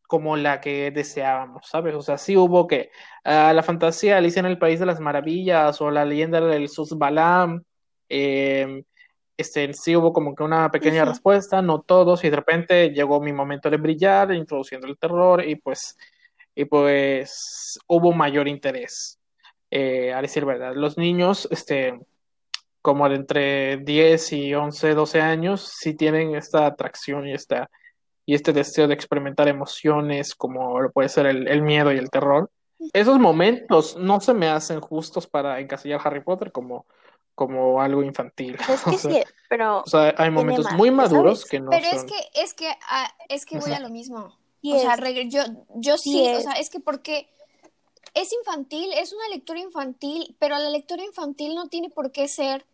como 0.08 0.38
la 0.38 0.62
que 0.62 0.92
deseábamos, 0.92 1.68
¿sabes? 1.68 1.96
O 1.96 2.02
sea, 2.02 2.18
sí 2.18 2.38
hubo 2.38 2.68
que 2.68 2.92
uh, 3.26 3.54
la 3.54 3.64
fantasía 3.64 4.18
Alicia 4.18 4.40
en 4.40 4.46
el 4.48 4.58
País 4.58 4.80
de 4.80 4.86
las 4.86 5.00
Maravillas 5.00 5.82
o 5.82 5.92
la 5.92 6.06
leyenda 6.06 6.40
del 6.42 6.70
Susbalam, 6.70 7.64
eh, 8.10 8.84
este, 9.38 9.74
sí 9.74 9.96
hubo 9.96 10.14
como 10.14 10.36
que 10.36 10.44
una 10.44 10.72
pequeña 10.72 11.06
respuesta, 11.06 11.62
no 11.62 11.82
todos, 11.82 12.24
y 12.24 12.30
de 12.30 12.36
repente 12.36 12.90
llegó 12.92 13.22
mi 13.22 13.34
momento 13.34 13.70
de 13.70 13.78
brillar, 13.78 14.34
introduciendo 14.34 14.88
el 14.88 14.98
terror, 14.98 15.44
y 15.46 15.56
pues, 15.56 15.98
y 16.56 16.66
pues 16.66 17.80
hubo 17.88 18.14
mayor 18.14 18.48
interés, 18.48 19.20
eh, 19.72 20.14
a 20.14 20.22
decir 20.22 20.46
verdad. 20.46 20.74
Los 20.76 20.98
niños, 20.98 21.48
este, 21.52 22.00
como 22.82 23.10
de 23.10 23.16
entre 23.16 23.78
10 23.78 24.34
y 24.34 24.54
11, 24.56 24.94
12 24.94 25.22
años, 25.22 25.62
sí 25.80 25.96
tienen 25.96 26.36
esta 26.36 26.66
atracción 26.68 27.28
y 27.28 27.34
esta 27.34 27.70
y 28.25 28.34
este 28.34 28.53
deseo 28.53 28.88
de 28.88 28.94
experimentar 28.94 29.48
emociones 29.48 30.34
como 30.36 30.82
lo 30.82 30.91
puede 30.91 31.10
ser 31.10 31.27
el, 31.27 31.62
miedo 31.62 31.94
y 31.94 31.98
el 31.98 32.10
terror. 32.10 32.50
Esos 32.94 33.20
momentos 33.20 33.96
no 33.98 34.20
se 34.20 34.34
me 34.34 34.48
hacen 34.48 34.82
justos 34.82 35.27
para 35.27 35.60
encasillar 35.60 36.01
Harry 36.03 36.22
Potter 36.22 36.51
como, 36.51 36.86
como 37.36 37.82
algo 37.82 38.03
infantil. 38.03 38.58
Es 38.70 38.84
que 38.84 38.98
sí, 38.98 39.24
pero 39.50 39.82
o 39.82 39.88
sea, 39.88 40.13
hay 40.17 40.32
momentos 40.32 40.72
muy 40.74 40.91
maduros 40.91 41.46
que 41.46 41.60
no 41.60 41.70
Pero 41.70 41.88
es 41.88 42.03
que 42.03 42.15
es 42.34 42.53
que 42.53 42.70
ah, 42.89 43.13
es 43.29 43.46
que 43.46 43.60
voy 43.60 43.72
a 43.72 43.79
lo 43.79 43.89
mismo. 43.89 44.38
o 44.63 44.79
sea, 44.79 44.98
yo 45.24 45.44
yo 45.75 45.98
sí, 45.98 46.27
o 46.36 46.41
sea, 46.41 46.53
es 46.53 46.70
que 46.70 46.79
porque 46.79 47.29
es 48.13 48.34
infantil, 48.34 48.91
es 48.94 49.13
una 49.13 49.27
lectura 49.29 49.60
infantil, 49.60 50.36
pero 50.39 50.58
la 50.58 50.70
lectura 50.70 51.03
infantil 51.03 51.53
no 51.53 51.67
tiene 51.67 51.89
por 51.89 52.12
qué 52.12 52.27
ser 52.27 52.65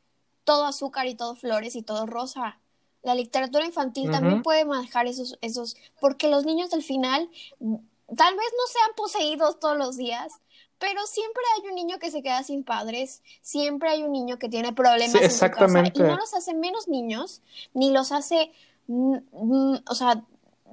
todo 0.44 0.66
azúcar 0.66 1.08
y 1.08 1.16
todo 1.16 1.36
flores 1.36 1.76
y 1.76 1.84
todo 1.84 2.06
rosa 2.06 2.60
la 3.04 3.16
literatura 3.16 3.66
infantil 3.66 4.12
también 4.12 4.44
puede 4.44 4.66
manejar 4.66 5.08
esos, 5.08 5.38
esos, 5.42 5.76
porque 6.00 6.28
los 6.28 6.46
niños 6.46 6.74
al 6.74 6.84
final 6.84 7.30
tal 7.60 8.36
vez 8.36 8.48
no 8.58 8.68
sean 8.68 8.92
poseídos 8.96 9.60
todos 9.60 9.78
los 9.78 9.98
días, 9.98 10.34
pero 10.78 11.06
siempre 11.08 11.42
hay 11.56 11.70
un 11.70 11.76
niño 11.76 12.00
que 12.00 12.12
se 12.12 12.22
queda 12.22 12.44
sin 12.44 12.64
padres, 12.64 13.22
siempre 13.42 13.90
hay 13.90 14.04
un 14.04 14.12
niño 14.12 14.38
que 14.38 14.50
tiene 14.50 14.74
problemas 14.74 15.16
en 15.16 15.32
su 15.32 15.40
casa 15.40 15.84
y 15.94 16.00
no 16.00 16.16
los 16.16 16.34
hace 16.34 16.54
menos 16.54 16.88
niños, 16.88 17.42
ni 17.74 17.92
los 17.92 18.12
hace, 18.12 18.52
o 18.88 19.96
sea, 19.96 20.24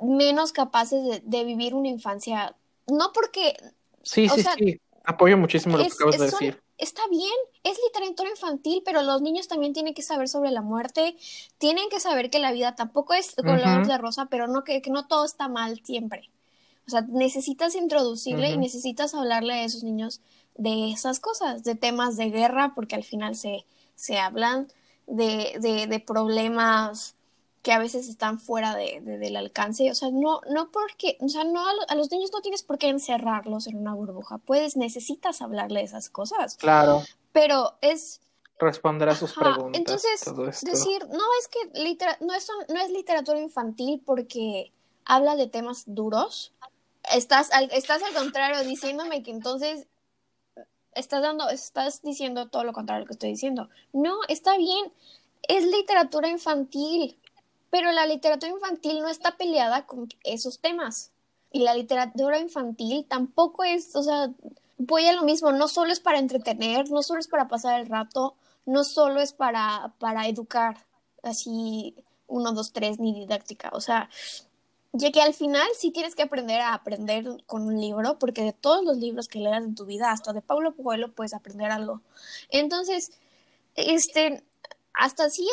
menos 0.02 0.52
capaces 0.52 1.22
de, 1.24 1.44
vivir 1.44 1.74
una 1.74 1.88
infancia, 1.88 2.54
no 2.86 3.12
porque... 3.12 3.56
Sí, 4.02 4.28
sí, 4.28 4.44
sí, 4.56 4.80
apoyo 5.04 5.36
muchísimo 5.36 5.76
lo 5.76 5.84
que 5.84 5.92
acabas 5.92 6.18
de 6.18 6.24
decir 6.26 6.62
está 6.78 7.02
bien, 7.08 7.34
es 7.64 7.78
literatura 7.84 8.30
infantil, 8.30 8.82
pero 8.84 9.02
los 9.02 9.20
niños 9.20 9.48
también 9.48 9.72
tienen 9.72 9.94
que 9.94 10.02
saber 10.02 10.28
sobre 10.28 10.50
la 10.50 10.62
muerte, 10.62 11.16
tienen 11.58 11.88
que 11.90 12.00
saber 12.00 12.30
que 12.30 12.38
la 12.38 12.52
vida 12.52 12.74
tampoco 12.74 13.14
es 13.14 13.34
color 13.34 13.86
de 13.86 13.98
rosa, 13.98 14.26
pero 14.26 14.46
no 14.46 14.64
que, 14.64 14.80
no 14.88 15.06
todo 15.06 15.24
está 15.24 15.48
mal 15.48 15.80
siempre. 15.84 16.30
O 16.86 16.90
sea, 16.90 17.02
necesitas 17.02 17.74
introducirle 17.74 18.50
y 18.50 18.56
necesitas 18.56 19.14
hablarle 19.14 19.54
a 19.54 19.64
esos 19.64 19.82
niños 19.82 20.20
de 20.56 20.90
esas 20.90 21.20
cosas, 21.20 21.62
de 21.64 21.74
temas 21.74 22.16
de 22.16 22.30
guerra, 22.30 22.72
porque 22.74 22.94
al 22.94 23.04
final 23.04 23.36
se, 23.36 23.66
se 23.94 24.18
hablan 24.18 24.68
de, 25.06 25.58
de, 25.60 25.86
de 25.86 26.00
problemas 26.00 27.14
que 27.68 27.74
a 27.74 27.78
veces 27.78 28.08
están 28.08 28.40
fuera 28.40 28.74
de, 28.74 29.02
del 29.02 29.36
alcance. 29.36 29.90
O 29.90 29.94
sea, 29.94 30.08
no, 30.10 30.40
no 30.50 30.70
porque, 30.70 31.18
o 31.20 31.28
sea, 31.28 31.44
no 31.44 31.62
a, 31.68 31.94
los 31.96 32.10
niños 32.10 32.30
no 32.32 32.40
tienes 32.40 32.62
por 32.62 32.78
qué 32.78 32.88
encerrarlos 32.88 33.66
en 33.66 33.76
una 33.76 33.92
burbuja. 33.92 34.38
Puedes, 34.38 34.78
necesitas 34.78 35.42
hablarle 35.42 35.80
de 35.80 35.84
esas 35.84 36.08
cosas. 36.08 36.56
Claro. 36.56 37.02
Pero 37.32 37.74
es 37.82 38.22
responder 38.58 39.10
a 39.10 39.14
sus 39.14 39.34
preguntas. 39.34 39.78
Entonces, 39.78 40.62
decir, 40.62 41.06
no 41.10 41.24
es 41.38 41.48
que 41.48 42.16
no, 42.24 42.32
es, 42.32 42.48
no 42.70 42.80
es 42.80 42.90
literatura 42.90 43.38
infantil 43.38 44.02
porque 44.02 44.72
habla 45.04 45.36
de 45.36 45.46
temas 45.46 45.82
duros. 45.84 46.54
Estás 47.14 47.52
al, 47.52 47.70
estás 47.72 48.02
al 48.02 48.14
contrario 48.14 48.66
diciéndome 48.66 49.22
que 49.22 49.30
entonces 49.30 49.88
estás 50.94 51.20
dando, 51.20 51.50
estás 51.50 52.00
diciendo 52.00 52.48
todo 52.48 52.64
lo 52.64 52.72
contrario 52.72 53.04
que 53.04 53.12
estoy 53.12 53.28
diciendo. 53.28 53.68
No, 53.92 54.20
está 54.28 54.56
bien. 54.56 54.90
Es 55.46 55.66
literatura 55.66 56.28
infantil. 56.28 57.18
Pero 57.70 57.92
la 57.92 58.06
literatura 58.06 58.52
infantil 58.52 59.00
no 59.00 59.08
está 59.08 59.36
peleada 59.36 59.86
con 59.86 60.08
esos 60.24 60.60
temas. 60.60 61.12
Y 61.52 61.60
la 61.60 61.74
literatura 61.74 62.38
infantil 62.38 63.06
tampoco 63.08 63.64
es, 63.64 63.96
o 63.96 64.02
sea, 64.02 64.30
voy 64.78 65.06
a 65.06 65.12
lo 65.12 65.22
mismo, 65.22 65.52
no 65.52 65.68
solo 65.68 65.92
es 65.92 66.00
para 66.00 66.18
entretener, 66.18 66.90
no 66.90 67.02
solo 67.02 67.20
es 67.20 67.28
para 67.28 67.48
pasar 67.48 67.80
el 67.80 67.88
rato, 67.88 68.34
no 68.66 68.84
solo 68.84 69.20
es 69.20 69.32
para, 69.32 69.94
para 69.98 70.28
educar, 70.28 70.86
así 71.22 71.94
uno, 72.26 72.52
dos, 72.52 72.72
tres, 72.72 72.98
ni 73.00 73.14
didáctica. 73.14 73.70
O 73.72 73.80
sea, 73.80 74.10
ya 74.92 75.10
que 75.10 75.22
al 75.22 75.34
final 75.34 75.66
sí 75.76 75.90
tienes 75.90 76.14
que 76.14 76.22
aprender 76.22 76.60
a 76.60 76.74
aprender 76.74 77.24
con 77.46 77.62
un 77.62 77.80
libro, 77.80 78.18
porque 78.18 78.42
de 78.42 78.52
todos 78.52 78.84
los 78.84 78.98
libros 78.98 79.28
que 79.28 79.40
leas 79.40 79.64
en 79.64 79.74
tu 79.74 79.84
vida, 79.86 80.10
hasta 80.12 80.32
de 80.32 80.42
Pablo 80.42 80.74
Coelho, 80.76 81.12
puedes 81.12 81.34
aprender 81.34 81.70
algo. 81.70 82.02
Entonces, 82.50 83.12
este, 83.74 84.44
hasta 84.94 85.24
así 85.24 85.48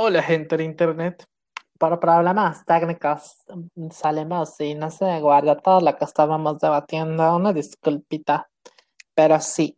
Hola 0.00 0.22
gente 0.22 0.56
de 0.56 0.62
internet. 0.62 1.26
Para 1.76 1.98
problemas 1.98 2.64
técnicos 2.64 3.38
salimos 3.90 4.60
y 4.60 4.76
no 4.76 4.92
se 4.92 5.18
guarda 5.18 5.58
todo 5.58 5.80
lo 5.80 5.96
que 5.96 6.04
estábamos 6.04 6.60
debatiendo. 6.60 7.34
Una 7.34 7.52
disculpita. 7.52 8.48
Pero 9.12 9.40
sí, 9.40 9.76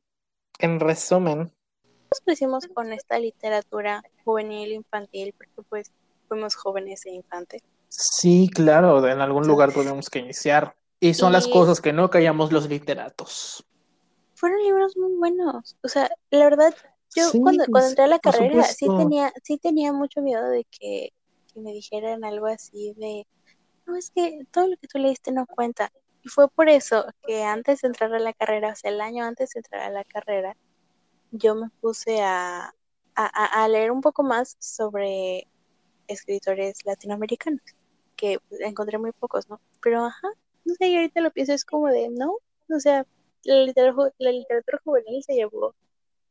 en 0.59 0.79
resumen. 0.79 1.39
Nos 1.39 2.21
pusimos 2.23 2.69
con 2.75 2.93
esta 2.93 3.19
literatura 3.19 4.03
juvenil 4.23 4.73
infantil 4.73 5.35
porque 5.39 5.63
pues 5.71 5.91
fuimos 6.29 6.55
jóvenes 6.55 7.07
e 7.07 7.13
infantes. 7.13 7.63
Sí, 7.89 8.51
claro, 8.53 9.09
en 9.09 9.23
algún 9.23 9.47
lugar 9.47 9.73
tuvimos 9.73 10.11
que 10.11 10.19
iniciar. 10.19 10.77
Y 11.01 11.15
son 11.15 11.33
las 11.33 11.49
cosas 11.49 11.81
que 11.81 11.95
no 11.95 12.11
callamos 12.11 12.53
los 12.53 12.69
literatos. 12.69 13.65
Fueron 14.35 14.63
libros 14.65 14.99
muy 14.99 15.15
buenos. 15.17 15.79
O 15.83 15.89
sea, 15.89 16.11
la 16.31 16.45
verdad, 16.45 16.75
yo 17.15 17.31
cuando, 17.41 17.65
cuando 17.71 17.89
entré 17.89 18.05
a 18.05 18.09
la 18.09 18.19
carrera 18.19 18.65
sí 18.65 18.87
tenía, 18.97 19.33
sí 19.43 19.59
tenía 19.59 19.93
mucho 19.93 20.23
miedo 20.23 20.49
de 20.49 20.65
que, 20.65 21.13
me 21.57 21.73
dijeran 21.73 22.25
algo 22.25 22.47
así 22.47 22.95
de, 22.97 23.27
no, 23.85 23.97
es 23.97 24.11
que 24.11 24.47
todo 24.53 24.69
lo 24.69 24.77
que 24.77 24.87
tú 24.87 24.99
leíste 24.99 25.33
no 25.33 25.47
cuenta. 25.47 25.93
Y 26.23 26.29
fue 26.29 26.49
por 26.49 26.69
eso 26.69 27.07
que 27.27 27.43
antes 27.43 27.81
de 27.81 27.89
entrar 27.89 28.15
a 28.15 28.21
la 28.21 28.33
carrera, 28.33 28.73
o 28.73 28.77
sea, 28.77 28.91
el 28.91 29.01
año 29.01 29.25
antes 29.25 29.51
de 29.51 29.59
entrar 29.59 29.83
a 29.83 29.91
la 29.91 30.05
carrera, 30.05 30.57
yo 31.33 31.57
me 31.57 31.69
puse 31.81 32.23
a, 32.23 32.73
a, 33.17 33.65
a 33.65 33.69
leer 33.69 33.91
un 33.91 34.01
poco 34.01 34.23
más 34.23 34.57
sobre 34.61 35.49
escritores 36.07 36.85
latinoamericanos, 36.85 37.63
que 38.17 38.39
encontré 38.61 38.99
muy 38.99 39.13
pocos, 39.13 39.49
¿no? 39.49 39.61
Pero, 39.83 40.05
ajá, 40.05 40.29
no 40.65 40.75
sé, 40.75 40.89
y 40.89 40.97
ahorita 40.97 41.21
lo 41.21 41.33
pienso, 41.33 41.53
es 41.53 41.65
como 41.65 41.89
de, 41.89 42.11
no, 42.11 42.37
o 42.69 42.81
sea, 42.81 43.07
la 43.43 43.65
literatura, 43.65 44.13
la 44.19 44.31
literatura 44.31 44.81
juvenil 44.85 45.23
se 45.25 45.35
llevó 45.35 45.75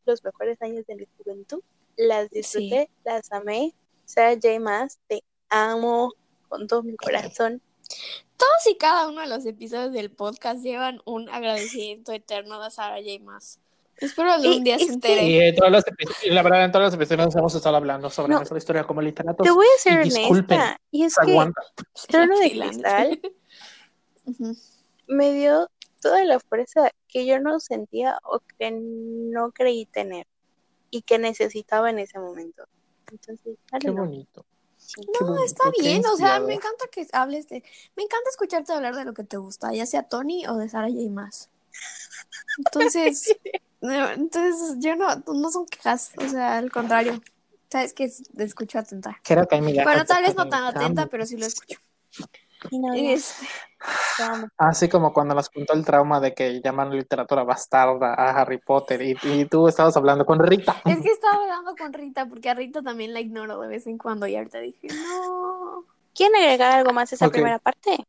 los 0.09 0.23
mejores 0.23 0.61
años 0.61 0.85
de 0.87 0.95
mi 0.95 1.07
juventud. 1.17 1.61
Las 1.97 2.29
disfruté, 2.29 2.89
las 3.03 3.31
amé. 3.31 3.73
Sarah 4.05 4.35
J. 4.35 4.59
Maas, 4.59 4.99
te 5.07 5.23
amo 5.49 6.13
con 6.47 6.67
todo 6.67 6.83
mi 6.83 6.95
corazón. 6.95 7.61
Todos 8.37 8.67
y 8.69 8.77
cada 8.77 9.07
uno 9.07 9.21
de 9.21 9.27
los 9.27 9.45
episodios 9.45 9.93
del 9.93 10.11
podcast 10.11 10.63
llevan 10.63 11.01
un 11.05 11.29
agradecimiento 11.29 12.11
eterno 12.11 12.61
a 12.61 12.69
Sarah 12.69 12.97
J. 12.97 13.23
Maas. 13.23 13.59
Espero 13.97 14.31
algún 14.31 14.63
día 14.63 14.77
se 14.77 14.85
entere. 14.85 15.25
Y 15.25 15.39
en 15.39 15.55
todos 15.55 15.71
los 15.71 15.83
la 16.29 16.41
verdad, 16.41 16.65
en 16.65 16.71
todos 16.71 16.85
los 16.85 16.93
episodios 16.93 17.35
hemos 17.35 17.53
estado 17.53 17.75
hablando 17.75 18.09
sobre 18.09 18.33
nuestra 18.33 18.57
historia 18.57 18.83
como 18.83 19.01
literatos. 19.01 19.43
Te 19.43 19.51
voy 19.51 19.67
a 19.75 19.79
ser 19.79 19.99
honesta. 19.99 20.79
Y 20.91 21.03
es 21.03 21.15
que 21.17 21.51
Trono 22.07 22.39
de 22.39 22.51
Cristal 22.51 23.21
me 25.07 25.33
dio 25.33 25.69
toda 25.99 26.23
la 26.25 26.39
fuerza 26.39 26.91
que 27.07 27.25
yo 27.25 27.39
no 27.39 27.59
sentía 27.59 28.17
o 28.23 28.39
que 28.57 28.71
no 28.71 29.51
creí 29.51 29.85
tener 29.85 30.27
y 30.89 31.01
que 31.01 31.19
necesitaba 31.19 31.89
en 31.89 31.99
ese 31.99 32.19
momento. 32.19 32.65
Entonces, 33.11 33.57
qué 33.79 33.89
bonito. 33.89 34.45
no, 35.21 35.43
está 35.43 35.71
bien, 35.79 36.05
o 36.05 36.15
sea, 36.15 36.39
me 36.39 36.53
encanta 36.53 36.85
que 36.91 37.07
hables 37.11 37.47
de, 37.49 37.63
me 37.95 38.03
encanta 38.03 38.29
escucharte 38.29 38.73
hablar 38.73 38.95
de 38.95 39.05
lo 39.05 39.13
que 39.13 39.23
te 39.23 39.37
gusta, 39.37 39.73
ya 39.73 39.85
sea 39.85 40.03
Tony 40.03 40.45
o 40.47 40.57
de 40.57 40.69
Sara 40.69 40.87
J. 40.87 41.09
más. 41.09 41.49
Entonces, 42.57 43.35
entonces 43.81 44.77
yo 44.79 44.95
no, 44.95 45.15
no 45.15 45.51
son 45.51 45.65
quejas, 45.65 46.11
o 46.17 46.27
sea, 46.27 46.57
al 46.57 46.71
contrario. 46.71 47.21
Sabes 47.71 47.93
que 47.93 48.11
escucho 48.37 48.79
atenta. 48.79 49.19
Creo 49.23 49.47
que 49.47 49.55
hay 49.55 49.61
mi 49.61 49.73
Bueno, 49.73 50.03
tal 50.03 50.23
vez 50.23 50.35
no 50.35 50.49
tan 50.49 50.63
atenta, 50.63 51.05
pero 51.05 51.25
sí 51.27 51.37
lo 51.37 51.45
escucho. 51.45 51.79
Este... 52.71 53.47
Así 54.57 54.89
como 54.89 55.13
cuando 55.13 55.33
nos 55.33 55.49
contó 55.49 55.73
el 55.73 55.85
trauma 55.85 56.19
de 56.19 56.33
que 56.33 56.61
llaman 56.61 56.89
literatura 56.91 57.43
bastarda 57.43 58.13
a 58.13 58.31
Harry 58.31 58.57
Potter 58.57 59.01
y, 59.01 59.17
y, 59.23 59.45
tú 59.45 59.67
estabas 59.67 59.95
hablando 59.95 60.25
con 60.25 60.39
Rita. 60.39 60.75
Es 60.85 61.01
que 61.01 61.09
estaba 61.09 61.41
hablando 61.41 61.75
con 61.75 61.93
Rita 61.93 62.25
porque 62.27 62.49
a 62.49 62.53
Rita 62.53 62.81
también 62.81 63.13
la 63.13 63.21
ignoro 63.21 63.59
de 63.61 63.67
vez 63.69 63.87
en 63.87 63.97
cuando 63.97 64.27
y 64.27 64.35
ahorita 64.35 64.59
dije, 64.59 64.87
no. 64.87 65.85
¿Quieren 66.13 66.35
agregar 66.35 66.73
algo 66.73 66.91
más 66.91 67.11
a 67.11 67.15
esa 67.15 67.29
primera 67.29 67.59
parte? 67.59 68.05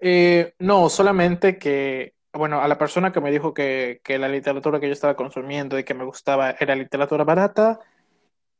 Eh, 0.00 0.54
no, 0.60 0.88
solamente 0.88 1.58
que, 1.58 2.14
bueno, 2.32 2.60
a 2.60 2.68
la 2.68 2.78
persona 2.78 3.10
que 3.10 3.20
me 3.20 3.32
dijo 3.32 3.52
que, 3.52 4.00
que, 4.04 4.18
la 4.18 4.28
literatura 4.28 4.78
que 4.78 4.86
yo 4.86 4.92
estaba 4.92 5.16
consumiendo 5.16 5.76
y 5.78 5.84
que 5.84 5.94
me 5.94 6.04
gustaba 6.04 6.52
era 6.52 6.76
literatura 6.76 7.24
barata, 7.24 7.80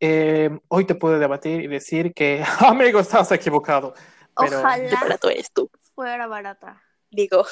eh, 0.00 0.50
hoy 0.68 0.84
te 0.84 0.94
puedo 0.94 1.18
debatir 1.18 1.60
y 1.60 1.66
decir 1.66 2.12
que, 2.14 2.42
amigo, 2.60 3.00
estás 3.00 3.30
equivocado. 3.32 3.94
Pero... 4.38 4.58
Ojalá 4.60 5.18
eres 5.30 5.52
tú. 5.52 5.70
fuera 5.94 6.26
barata. 6.26 6.82
Digo. 7.10 7.44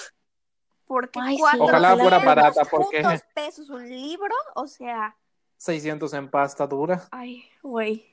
Porque 0.86 1.18
Ay, 1.20 1.38
Ojalá 1.40 1.96
fuera 1.96 2.18
barata, 2.18 2.64
porque... 2.64 3.02
pesos 3.34 3.70
un 3.70 3.88
libro, 3.88 4.34
o 4.54 4.66
sea... 4.66 5.16
600 5.56 6.12
en 6.14 6.30
pasta 6.30 6.66
dura. 6.66 7.08
Ay, 7.10 7.48
güey. 7.62 8.06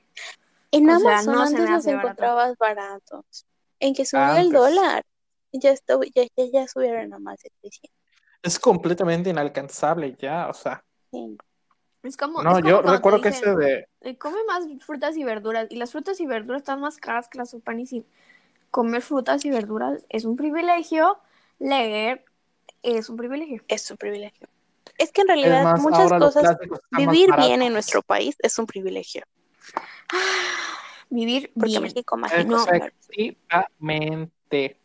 En 0.70 0.88
o 0.88 0.94
Amazon 0.94 1.24
sea, 1.24 1.32
no 1.32 1.42
antes 1.42 1.70
los 1.70 1.86
encontrabas 1.86 2.58
baratos. 2.58 3.46
En 3.78 3.94
que 3.94 4.04
subió 4.04 4.36
el 4.36 4.50
dólar. 4.50 5.04
Ya, 5.52 5.74
ya, 6.14 6.24
ya, 6.36 6.44
ya, 6.52 6.66
subieron 6.66 7.12
a 7.12 7.18
más 7.20 7.38
de 7.38 7.50
300. 7.60 7.90
Es 8.42 8.58
completamente 8.58 9.30
inalcanzable 9.30 10.16
ya, 10.18 10.48
o 10.48 10.54
sea. 10.54 10.84
Sí. 11.12 11.36
Es 12.02 12.16
como, 12.16 12.42
no, 12.42 12.50
es 12.50 12.62
como 12.62 12.68
yo 12.68 12.82
recuerdo 12.82 13.20
que 13.20 13.28
ese 13.28 13.54
de... 13.54 13.88
Come 14.18 14.36
más 14.46 14.64
frutas 14.84 15.16
y 15.16 15.24
verduras. 15.24 15.68
Y 15.70 15.76
las 15.76 15.92
frutas 15.92 16.20
y 16.20 16.26
verduras 16.26 16.62
están 16.62 16.80
más 16.80 16.98
caras 16.98 17.28
que 17.28 17.38
las 17.38 17.50
sopas 17.50 17.92
y 17.92 18.04
comer 18.74 19.02
frutas 19.02 19.44
y 19.44 19.50
verduras 19.50 20.04
es 20.08 20.24
un 20.24 20.34
privilegio, 20.34 21.18
leer 21.60 22.24
es 22.82 23.08
un 23.08 23.16
privilegio. 23.16 23.62
Es 23.68 23.88
un 23.88 23.96
privilegio. 23.96 24.48
Es 24.98 25.12
que 25.12 25.20
en 25.20 25.28
realidad 25.28 25.76
muchas 25.78 26.10
cosas, 26.10 26.56
vivir 26.90 27.30
bien 27.36 27.62
en 27.62 27.72
nuestro 27.72 28.02
país 28.02 28.34
es 28.40 28.58
un 28.58 28.66
privilegio. 28.66 29.22
vivir 31.08 31.52
Porque 31.54 31.68
bien. 31.68 31.82
México 31.82 32.18
Efectivamente. 32.26 34.80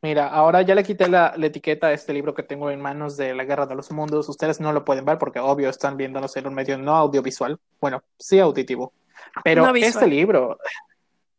Mira, 0.00 0.28
ahora 0.28 0.62
ya 0.62 0.74
le 0.74 0.84
quité 0.84 1.10
la, 1.10 1.34
la, 1.36 1.46
etiqueta 1.46 1.88
a 1.88 1.92
este 1.92 2.14
libro 2.14 2.32
que 2.32 2.42
tengo 2.42 2.70
en 2.70 2.80
manos 2.80 3.18
de 3.18 3.34
La 3.34 3.44
Guerra 3.44 3.66
de 3.66 3.74
los 3.74 3.90
Mundos. 3.90 4.30
Ustedes 4.30 4.60
no 4.60 4.72
lo 4.72 4.82
pueden 4.82 5.04
ver 5.04 5.18
porque 5.18 5.40
obvio 5.40 5.68
están 5.68 5.98
viéndonos 5.98 6.34
en 6.38 6.46
un 6.46 6.54
medio 6.54 6.78
no 6.78 6.96
audiovisual. 6.96 7.60
Bueno, 7.82 8.02
sí 8.18 8.38
auditivo. 8.38 8.94
Pero 9.44 9.66
no 9.66 9.74
este 9.74 10.06
libro, 10.06 10.58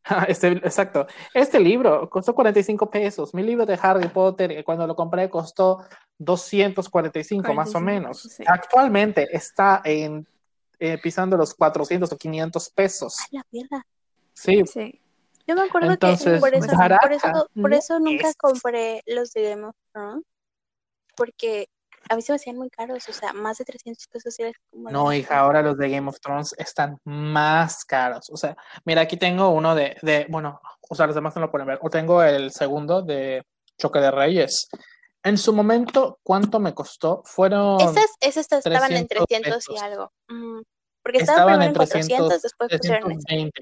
Este, 0.28 0.48
exacto. 0.48 1.08
Este 1.34 1.60
libro 1.60 2.10
costó 2.10 2.34
45 2.34 2.90
pesos. 2.90 3.34
Mi 3.34 3.44
libro 3.44 3.66
de 3.66 3.78
Harry 3.82 4.08
Potter, 4.08 4.52
eh, 4.52 4.64
cuando 4.64 4.88
lo 4.88 4.96
compré, 4.96 5.30
costó 5.30 5.84
245 6.18 6.92
45, 6.92 7.54
más 7.54 7.76
o 7.76 7.80
menos. 7.80 8.22
Sí. 8.22 8.44
Actualmente 8.48 9.28
está 9.36 9.82
en 9.84 10.28
eh, 10.80 10.98
pisando 10.98 11.38
los 11.38 11.54
400 11.54 12.12
o 12.12 12.18
500 12.18 12.70
pesos. 12.72 13.20
¡A 13.20 13.26
la 13.32 13.46
mierda! 13.52 13.86
Sí. 14.34 14.64
sí. 14.66 15.02
Yo 15.46 15.56
me 15.56 15.64
acuerdo 15.64 15.92
Entonces, 15.92 16.36
que 16.36 16.40
por 16.40 16.54
eso, 16.54 16.68
por 17.02 17.12
eso, 17.12 17.50
por 17.60 17.74
eso 17.74 18.00
no 18.00 18.12
nunca 18.12 18.30
es. 18.30 18.38
compré 18.38 19.02
los 19.08 19.34
de 19.34 19.50
Game 19.50 19.66
of 19.66 19.76
Thrones. 19.92 20.24
Porque 21.16 21.68
a 22.10 22.16
mí 22.16 22.22
se 22.24 22.32
me 22.32 22.38
hacían 22.38 22.58
muy 22.58 22.70
caros, 22.70 23.08
o 23.08 23.14
sea, 23.14 23.34
más 23.34 23.60
de 23.60 23.66
300 23.66 24.08
pesos. 24.08 24.36
Como 24.72 24.90
No, 24.90 25.14
hija, 25.14 25.40
ahora 25.40 25.62
los 25.62 25.78
de 25.78 25.90
Game 25.90 26.10
of 26.10 26.20
Thrones 26.20 26.56
están 26.58 26.98
más 27.04 27.86
caros. 27.86 28.30
O 28.32 28.38
sea, 28.38 28.58
mira, 28.84 29.02
aquí 29.02 29.16
tengo 29.16 29.50
uno 29.50 29.76
de, 29.76 29.96
de 30.02 30.26
bueno, 30.28 30.60
o 30.90 30.96
sea, 30.96 31.06
los 31.06 31.16
demás 31.16 31.36
no 31.36 31.42
lo 31.42 31.52
pueden 31.52 31.68
ver. 31.68 31.80
O 31.82 31.90
tengo 31.90 32.24
el 32.24 32.52
segundo 32.52 33.04
de 33.04 33.44
Choque 33.78 34.00
de 34.00 34.10
Reyes. 34.10 34.70
En 35.22 35.38
su 35.38 35.54
momento, 35.54 36.20
¿cuánto 36.24 36.60
me 36.60 36.74
costó? 36.74 37.22
Fueron. 37.26 37.80
Esas, 37.80 38.16
esas 38.22 38.52
estaban 38.52 38.94
en 38.94 39.08
300 39.08 39.54
pesos. 39.54 39.76
y 39.76 39.78
algo. 39.78 40.12
Mm, 40.30 40.62
porque 41.04 41.20
estaban, 41.20 41.42
estaban 41.42 41.62
en 41.62 41.74
400, 41.76 42.08
300, 42.08 42.42
después 42.42 42.70
320. 42.70 43.62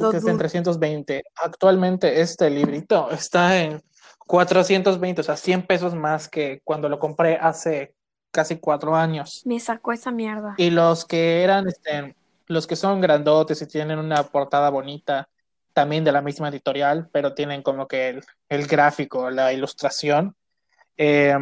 Porque 0.00 0.16
es 0.16 0.26
en 0.26 0.38
320. 0.38 1.22
Actualmente 1.36 2.20
este 2.20 2.50
librito 2.50 3.08
está 3.10 3.56
en 3.56 3.80
420, 4.26 5.20
o 5.20 5.24
sea, 5.24 5.36
100 5.36 5.66
pesos 5.66 5.94
más 5.94 6.28
que 6.28 6.60
cuando 6.64 6.88
lo 6.88 6.98
compré 6.98 7.36
hace 7.36 7.94
casi 8.30 8.56
cuatro 8.56 8.96
años. 8.96 9.42
Me 9.44 9.60
sacó 9.60 9.92
esa 9.92 10.10
mierda. 10.10 10.54
Y 10.56 10.70
los 10.70 11.04
que 11.04 11.42
eran, 11.42 11.68
este, 11.68 12.16
los 12.46 12.66
que 12.66 12.76
son 12.76 13.00
grandotes 13.00 13.60
y 13.62 13.66
tienen 13.66 13.98
una 13.98 14.22
portada 14.24 14.70
bonita, 14.70 15.28
también 15.72 16.04
de 16.04 16.12
la 16.12 16.22
misma 16.22 16.48
editorial, 16.48 17.08
pero 17.12 17.34
tienen 17.34 17.62
como 17.62 17.86
que 17.88 18.08
el, 18.08 18.24
el 18.48 18.66
gráfico, 18.66 19.30
la 19.30 19.52
ilustración. 19.52 20.34
Eh, 20.96 21.34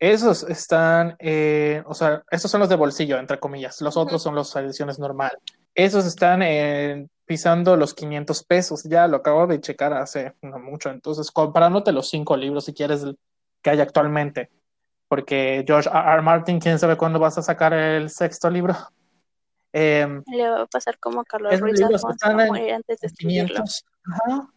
esos 0.00 0.44
están, 0.44 1.14
eh, 1.18 1.82
o 1.84 1.94
sea, 1.94 2.22
estos 2.30 2.50
son 2.50 2.60
los 2.60 2.70
de 2.70 2.76
bolsillo, 2.76 3.18
entre 3.18 3.38
comillas. 3.38 3.82
Los 3.82 3.98
otros 3.98 4.22
son 4.22 4.34
las 4.34 4.56
ediciones 4.56 4.98
normal. 4.98 5.32
Esos 5.74 6.06
están 6.06 6.42
eh, 6.42 7.06
pisando 7.30 7.76
los 7.76 7.94
500 7.94 8.42
pesos. 8.42 8.82
Ya 8.82 9.06
lo 9.06 9.18
acabo 9.18 9.46
de 9.46 9.60
checar 9.60 9.92
hace 9.92 10.34
no 10.42 10.58
mucho. 10.58 10.90
Entonces, 10.90 11.30
comprándote 11.30 11.92
los 11.92 12.10
cinco 12.10 12.36
libros 12.36 12.64
si 12.64 12.74
quieres 12.74 13.06
que 13.62 13.70
hay 13.70 13.80
actualmente. 13.80 14.50
Porque 15.06 15.62
George 15.64 15.88
R. 15.88 16.12
R. 16.14 16.22
Martin, 16.22 16.58
quién 16.58 16.80
sabe 16.80 16.96
cuándo 16.96 17.20
vas 17.20 17.38
a 17.38 17.42
sacar 17.42 17.72
el 17.72 18.10
sexto 18.10 18.50
libro. 18.50 18.74
Eh, 19.72 20.04
Le 20.26 20.50
va 20.50 20.62
a 20.62 20.66
pasar 20.66 20.98
como 20.98 21.20
a 21.20 21.24
Carlos 21.24 21.60
Ruiz 21.60 21.78
Zafón, 21.78 22.16
a 22.40 22.46
morir 22.46 22.72
antes 22.72 22.98
de 22.98 23.06
escribirlo. 23.06 23.54
500, 23.54 23.84
ajá, 24.04 24.50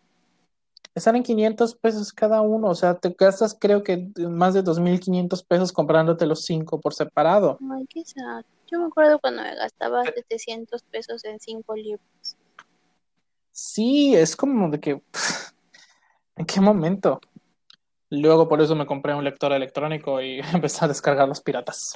están 0.95 1.15
en 1.15 1.21
500 1.21 1.75
pesos 1.75 2.12
cada 2.12 2.41
uno, 2.41 2.69
o 2.69 2.73
sea, 2.73 2.95
te 2.95 3.15
gastas 3.15 3.55
creo 3.59 3.83
que 3.83 4.09
más 4.27 4.55
de 4.55 4.63
2.500 4.63 5.45
pesos 5.45 5.71
comprándote 5.71 6.25
los 6.25 6.45
cinco 6.45 6.81
por 6.81 6.95
separado. 6.95 7.59
Ay. 7.71 7.86
Yo 8.73 8.79
me 8.79 8.86
acuerdo 8.86 9.19
cuando 9.19 9.43
me 9.43 9.55
gastaba 9.55 10.03
700 10.03 10.81
pesos 10.83 11.23
en 11.25 11.39
cinco 11.39 11.75
libros. 11.75 12.01
Sí, 13.53 14.15
es 14.15 14.35
como 14.35 14.69
de 14.69 14.79
que, 14.79 15.01
¿en 16.35 16.45
qué 16.45 16.59
momento? 16.59 17.21
Luego 18.09 18.49
por 18.49 18.61
eso 18.61 18.75
me 18.75 18.87
compré 18.87 19.13
un 19.13 19.23
lector 19.23 19.53
electrónico 19.53 20.21
y 20.21 20.39
empecé 20.53 20.83
a 20.83 20.87
descargar 20.87 21.27
los 21.27 21.39
piratas, 21.39 21.93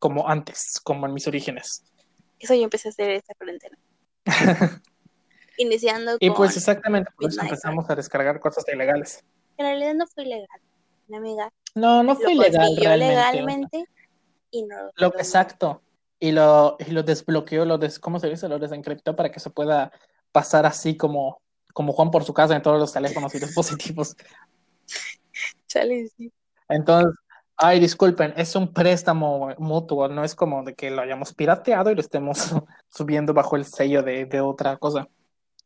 como 0.00 0.28
antes, 0.28 0.80
como 0.82 1.06
en 1.06 1.12
mis 1.12 1.28
orígenes. 1.28 1.84
Eso 2.38 2.54
yo 2.54 2.64
empecé 2.64 2.88
a 2.88 2.90
hacer 2.90 3.10
esta 3.10 3.34
cuarentena. 3.34 3.78
Iniciando 5.58 6.16
Y 6.18 6.30
pues 6.30 6.56
exactamente, 6.56 7.10
por 7.16 7.30
eso 7.30 7.40
empezamos 7.42 7.88
a 7.88 7.94
descargar 7.94 8.40
cosas 8.40 8.64
ilegales. 8.72 9.22
En 9.56 9.66
realidad 9.66 9.94
no 9.94 10.06
fue 10.06 10.24
ilegal, 10.24 10.60
mi 11.06 11.18
amiga. 11.18 11.52
No, 11.74 12.02
no 12.02 12.16
fue 12.16 12.32
ilegal 12.32 12.76
realmente. 12.76 13.14
legalmente 13.14 13.84
y 14.50 14.64
no 14.64 14.76
lo, 14.96 15.08
lo 15.08 15.18
Exacto. 15.18 15.82
Y 16.18 16.32
lo, 16.32 16.76
y 16.80 16.90
lo 16.90 17.02
desbloqueó, 17.02 17.64
lo 17.64 17.76
des, 17.78 17.98
¿cómo 17.98 18.18
se 18.18 18.30
dice? 18.30 18.48
Lo 18.48 18.58
desencriptó 18.58 19.14
para 19.14 19.30
que 19.30 19.40
se 19.40 19.50
pueda 19.50 19.92
pasar 20.34 20.66
así 20.66 20.96
como, 20.96 21.40
como 21.72 21.92
Juan 21.92 22.10
por 22.10 22.24
su 22.24 22.34
casa 22.34 22.56
en 22.56 22.62
todos 22.62 22.80
los 22.80 22.92
teléfonos 22.92 23.32
y 23.34 23.38
dispositivos. 23.46 24.16
Chale, 25.68 26.08
sí. 26.16 26.32
Entonces, 26.68 27.14
ay, 27.56 27.78
disculpen, 27.78 28.34
es 28.36 28.56
un 28.56 28.72
préstamo 28.72 29.54
mutuo, 29.58 30.08
no 30.08 30.24
es 30.24 30.34
como 30.34 30.64
de 30.64 30.74
que 30.74 30.90
lo 30.90 31.02
hayamos 31.02 31.32
pirateado 31.32 31.92
y 31.92 31.94
lo 31.94 32.00
estemos 32.00 32.38
subiendo 32.90 33.32
bajo 33.32 33.54
el 33.54 33.64
sello 33.64 34.02
de, 34.02 34.26
de 34.26 34.40
otra 34.40 34.76
cosa. 34.76 35.08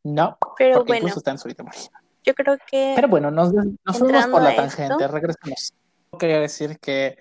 No, 0.05 0.37
Pero 0.59 0.77
porque 0.77 0.91
bueno, 0.93 1.07
incluso 1.07 1.21
está 1.21 1.31
en 1.31 1.39
su 1.39 1.49
yo 2.25 2.35
creo 2.35 2.59
que 2.71 2.93
Pero 2.95 3.09
bueno, 3.09 3.31
nos, 3.31 3.55
nos 3.55 3.99
fuimos 3.99 4.27
por 4.27 4.43
la 4.43 4.51
a 4.51 4.53
esto. 4.53 4.63
tangente, 4.63 5.09
regresamos. 5.09 5.73
Quería 6.19 6.41
decir 6.41 6.79
que, 6.79 7.17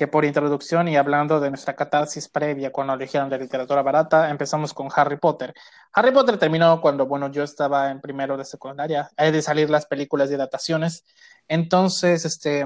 que 0.00 0.08
por 0.08 0.24
introducción 0.24 0.88
y 0.88 0.96
hablando 0.96 1.40
de 1.40 1.50
nuestra 1.50 1.76
catarsis 1.76 2.26
previa 2.26 2.72
cuando 2.72 2.94
eligieron 2.94 3.28
de 3.28 3.38
literatura 3.38 3.82
barata, 3.82 4.30
empezamos 4.30 4.72
con 4.72 4.88
Harry 4.96 5.18
Potter. 5.18 5.52
Harry 5.92 6.10
Potter 6.10 6.38
terminó 6.38 6.80
cuando, 6.80 7.04
bueno, 7.04 7.30
yo 7.30 7.42
estaba 7.42 7.90
en 7.90 8.00
primero 8.00 8.38
de 8.38 8.46
secundaria, 8.46 9.10
hay 9.14 9.30
de 9.30 9.42
salir 9.42 9.68
las 9.68 9.84
películas 9.84 10.30
y 10.30 10.34
adaptaciones. 10.36 11.04
Entonces, 11.48 12.24
este, 12.24 12.60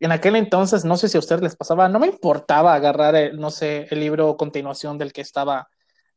en 0.00 0.10
aquel 0.10 0.34
entonces, 0.34 0.84
no 0.84 0.96
sé 0.96 1.08
si 1.08 1.16
a 1.16 1.20
ustedes 1.20 1.42
les 1.42 1.54
pasaba, 1.54 1.88
no 1.88 2.00
me 2.00 2.08
importaba 2.08 2.74
agarrar, 2.74 3.14
el, 3.14 3.38
no 3.38 3.52
sé, 3.52 3.86
el 3.92 4.00
libro 4.00 4.36
continuación 4.36 4.98
del 4.98 5.12
que 5.12 5.20
estaba, 5.20 5.68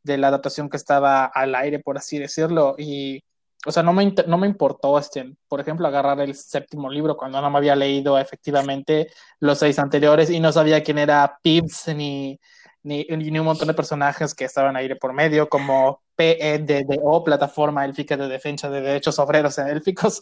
de 0.01 0.17
la 0.17 0.29
adaptación 0.29 0.71
que 0.71 0.77
estaba 0.77 1.25
al 1.25 1.53
aire, 1.53 1.77
por 1.77 1.99
así 1.99 2.17
decirlo, 2.17 2.73
y, 2.79 3.23
o 3.65 3.71
sea, 3.71 3.83
no 3.83 3.93
me, 3.93 4.13
no 4.27 4.37
me 4.37 4.47
importó, 4.47 4.97
este, 4.99 5.35
por 5.47 5.59
ejemplo, 5.59 5.87
agarrar 5.87 6.21
el 6.21 6.35
séptimo 6.35 6.89
libro 6.89 7.17
cuando 7.17 7.41
no 7.41 7.49
me 7.49 7.57
había 7.57 7.75
leído 7.75 8.17
efectivamente 8.17 9.11
los 9.39 9.59
seis 9.59 9.79
anteriores 9.79 10.29
y 10.29 10.39
no 10.39 10.51
sabía 10.51 10.83
quién 10.83 10.99
era 10.99 11.39
Pibbs 11.41 11.87
ni, 11.95 12.39
ni, 12.83 13.05
ni 13.05 13.39
un 13.39 13.45
montón 13.45 13.67
de 13.67 13.73
personajes 13.73 14.33
que 14.33 14.45
estaban 14.45 14.75
ahí 14.75 14.93
por 14.95 15.13
medio, 15.13 15.49
como 15.49 16.01
PEDDO, 16.15 17.23
Plataforma 17.23 17.85
Élfica 17.85 18.15
de 18.15 18.27
Defensa 18.27 18.69
de 18.69 18.81
Derechos 18.81 19.19
Obreros 19.19 19.57
en 19.57 19.67
Élficos, 19.67 20.21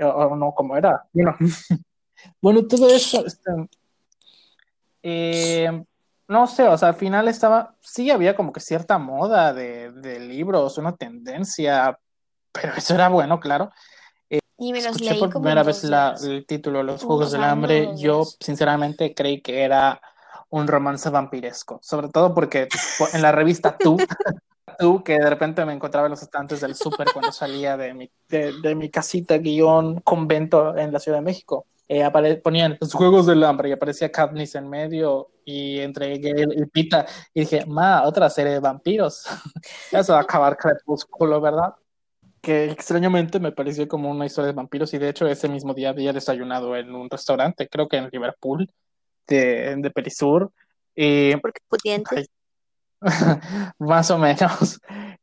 o, 0.00 0.06
o 0.06 0.36
no, 0.36 0.52
como 0.54 0.76
era, 0.76 1.04
bueno, 1.12 1.36
bueno 2.40 2.66
todo 2.66 2.88
eso, 2.88 3.26
este, 3.26 3.50
eh, 5.02 5.84
no 6.28 6.46
sé, 6.46 6.68
o 6.68 6.76
sea, 6.76 6.88
al 6.88 6.94
final 6.94 7.26
estaba, 7.28 7.74
sí 7.80 8.10
había 8.10 8.36
como 8.36 8.52
que 8.52 8.60
cierta 8.60 8.98
moda 8.98 9.52
de, 9.52 9.90
de 9.92 10.20
libros, 10.20 10.78
una 10.78 10.94
tendencia, 10.94 11.98
pero 12.52 12.74
eso 12.74 12.94
era 12.94 13.08
bueno, 13.08 13.38
claro. 13.40 13.70
Eh, 14.30 14.40
y 14.58 14.72
me 14.72 14.78
los 14.78 14.86
escuché 14.96 15.10
leí 15.10 15.20
por 15.20 15.30
primera 15.30 15.62
vez 15.62 15.84
la- 15.84 16.14
el 16.22 16.46
título 16.46 16.82
Los 16.82 17.02
Juegos 17.04 17.32
del 17.32 17.44
Hambre. 17.44 17.90
Yo, 17.96 18.24
sinceramente, 18.40 19.14
creí 19.14 19.40
que 19.40 19.62
era 19.62 20.00
un 20.50 20.66
romance 20.66 21.10
vampiresco, 21.10 21.78
sobre 21.82 22.08
todo 22.08 22.34
porque 22.34 22.68
po- 22.98 23.08
en 23.12 23.22
la 23.22 23.32
revista 23.32 23.76
Tú, 23.78 23.96
Tú, 24.78 25.02
que 25.02 25.14
de 25.18 25.28
repente 25.28 25.64
me 25.64 25.72
encontraba 25.72 26.06
en 26.06 26.10
los 26.12 26.22
estantes 26.22 26.60
del 26.60 26.74
súper 26.74 27.08
cuando 27.12 27.32
salía 27.32 27.76
de 27.76 27.94
mi, 27.94 28.10
de, 28.28 28.52
de 28.62 28.74
mi 28.74 28.90
casita 28.90 29.38
guion 29.38 30.00
convento 30.00 30.76
en 30.76 30.92
la 30.92 31.00
Ciudad 31.00 31.18
de 31.18 31.24
México. 31.24 31.66
eh, 31.88 32.08
ponían 32.44 32.76
los 32.80 32.92
juegos 32.94 33.26
del 33.26 33.42
hambre 33.44 33.70
y 33.70 33.72
aparecía 33.72 34.12
Katniss 34.12 34.54
en 34.54 34.68
medio 34.68 35.30
y 35.44 35.80
entre 35.80 36.16
Gale 36.18 36.54
y 36.54 36.66
Pita 36.66 37.06
y 37.34 37.40
dije, 37.40 37.64
ma, 37.66 38.02
otra 38.04 38.28
serie 38.30 38.52
de 38.52 38.60
vampiros. 38.60 39.24
Eso 39.90 40.12
va 40.12 40.20
a 40.20 40.22
acabar 40.22 40.56
crepúsculo, 40.56 41.40
¿verdad? 41.40 41.74
Que 42.48 42.70
extrañamente 42.70 43.40
me 43.40 43.52
pareció 43.52 43.86
como 43.86 44.10
una 44.10 44.24
historia 44.24 44.46
de 44.46 44.54
vampiros 44.54 44.94
y 44.94 44.98
de 44.98 45.10
hecho 45.10 45.26
ese 45.26 45.50
mismo 45.50 45.74
día 45.74 45.90
había 45.90 46.14
desayunado 46.14 46.74
en 46.76 46.94
un 46.94 47.10
restaurante, 47.10 47.68
creo 47.68 47.88
que 47.88 47.98
en 47.98 48.08
Liverpool, 48.10 48.66
de, 49.26 49.76
de 49.76 49.90
Perisur. 49.90 50.50
Y 50.96 51.36
Porque 51.36 51.60
pudientes. 51.68 52.30
Ay, 53.02 53.02
más 53.78 54.10
o 54.10 54.16
menos. 54.16 54.80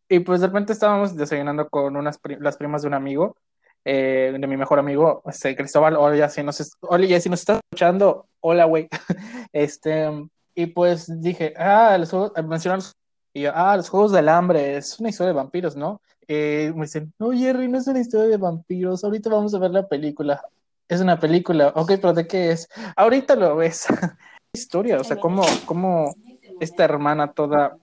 Y 0.08 0.20
pues 0.20 0.42
de 0.42 0.46
repente 0.46 0.74
estábamos 0.74 1.16
desayunando 1.16 1.68
con 1.68 1.96
unas 1.96 2.20
pri- 2.20 2.38
las 2.40 2.58
primas 2.58 2.84
de 2.84 2.90
un 2.90 2.94
amigo, 2.94 3.36
eh, 3.84 4.38
de 4.40 4.48
mi 4.48 4.56
mejor 4.56 4.78
amigo, 4.78 5.24
este, 5.26 5.56
Cristóbal. 5.56 5.96
Hola, 5.98 6.30
si 6.30 6.44
nos, 6.44 6.78
hola, 6.82 7.08
ya 7.08 7.20
si 7.20 7.30
nos 7.30 7.40
estás 7.40 7.60
escuchando, 7.72 8.28
hola, 8.40 8.66
güey. 8.66 8.88
Este, 9.52 10.12
y 10.54 10.68
pues 10.68 11.08
dije, 11.24 11.56
ah, 11.58 11.98
los 11.98 12.12
juegos, 12.12 12.34
mencionaron, 12.48 12.86
y 13.34 13.42
yo, 13.42 13.52
ah, 13.56 13.76
los 13.78 13.90
juegos 13.90 14.12
del 14.12 14.30
hambre, 14.30 14.78
es 14.78 15.00
una 15.00 15.10
historia 15.10 15.30
de 15.30 15.38
vampiros, 15.38 15.76
¿no? 15.76 16.02
Eh, 16.28 16.72
me 16.76 16.84
dicen, 16.84 17.14
no, 17.20 17.32
Jerry, 17.32 17.68
no 17.68 17.78
es 17.78 17.88
una 17.88 18.00
historia 18.00 18.28
de 18.28 18.38
vampiros, 18.38 19.04
ahorita 19.04 19.30
vamos 19.30 19.54
a 19.54 19.60
ver 19.60 19.72
la 19.72 19.88
película. 19.88 20.42
Es 20.88 21.02
una 21.02 21.20
película, 21.20 21.72
ok, 21.76 21.94
pero 22.02 22.14
¿de 22.14 22.28
qué 22.28 22.52
es? 22.52 22.70
Ahorita 22.96 23.36
lo 23.36 23.56
ves. 23.56 23.88
historia, 24.56 25.00
o 25.00 25.04
sea, 25.04 25.18
cómo, 25.18 25.44
cómo 25.66 26.16
esta 26.60 26.84
hermana 26.84 27.34
toda 27.34 27.78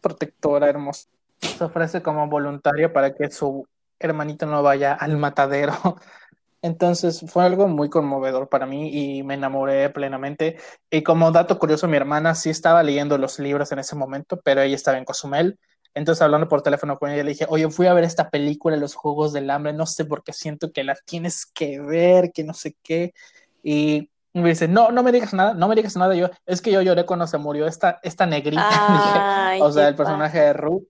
protectora, 0.00 0.68
hermosa, 0.68 1.08
se 1.40 1.64
ofrece 1.64 2.02
como 2.02 2.28
voluntaria 2.28 2.92
para 2.92 3.14
que 3.14 3.30
su 3.30 3.66
hermanito 3.98 4.46
no 4.46 4.62
vaya 4.62 4.92
al 4.92 5.16
matadero. 5.16 5.74
Entonces 6.62 7.24
fue 7.28 7.44
algo 7.44 7.68
muy 7.68 7.88
conmovedor 7.88 8.48
para 8.48 8.66
mí 8.66 8.90
y 8.92 9.22
me 9.22 9.34
enamoré 9.34 9.88
plenamente. 9.90 10.56
Y 10.90 11.02
como 11.02 11.30
dato 11.30 11.58
curioso, 11.58 11.86
mi 11.86 11.96
hermana 11.96 12.34
sí 12.34 12.50
estaba 12.50 12.82
leyendo 12.82 13.18
los 13.18 13.38
libros 13.38 13.70
en 13.72 13.78
ese 13.78 13.94
momento, 13.94 14.40
pero 14.42 14.62
ella 14.62 14.74
estaba 14.74 14.98
en 14.98 15.04
Cozumel. 15.04 15.58
Entonces 15.96 16.20
hablando 16.20 16.46
por 16.46 16.60
teléfono 16.60 16.98
con 16.98 17.10
ella 17.10 17.24
le 17.24 17.30
dije, 17.30 17.46
oye, 17.48 17.70
fui 17.70 17.86
a 17.86 17.94
ver 17.94 18.04
esta 18.04 18.28
película, 18.28 18.76
Los 18.76 18.94
Juegos 18.94 19.32
del 19.32 19.48
Hambre, 19.48 19.72
no 19.72 19.86
sé 19.86 20.04
por 20.04 20.22
qué 20.22 20.34
siento 20.34 20.70
que 20.70 20.84
la 20.84 20.94
tienes 20.94 21.46
que 21.46 21.80
ver, 21.80 22.32
que 22.32 22.44
no 22.44 22.52
sé 22.52 22.76
qué. 22.82 23.14
Y 23.62 24.10
me 24.34 24.50
dice, 24.50 24.68
no, 24.68 24.92
no 24.92 25.02
me 25.02 25.10
digas 25.10 25.32
nada, 25.32 25.54
no 25.54 25.68
me 25.68 25.74
digas 25.74 25.96
nada. 25.96 26.14
Yo, 26.14 26.28
es 26.44 26.60
que 26.60 26.70
yo 26.70 26.82
lloré 26.82 27.06
cuando 27.06 27.26
se 27.26 27.38
murió 27.38 27.66
esta, 27.66 27.98
esta 28.02 28.26
negrita, 28.26 28.68
Ay, 29.52 29.62
o 29.62 29.72
sea, 29.72 29.88
el 29.88 29.96
personaje 29.96 30.38
de 30.38 30.52
Ruth. 30.52 30.84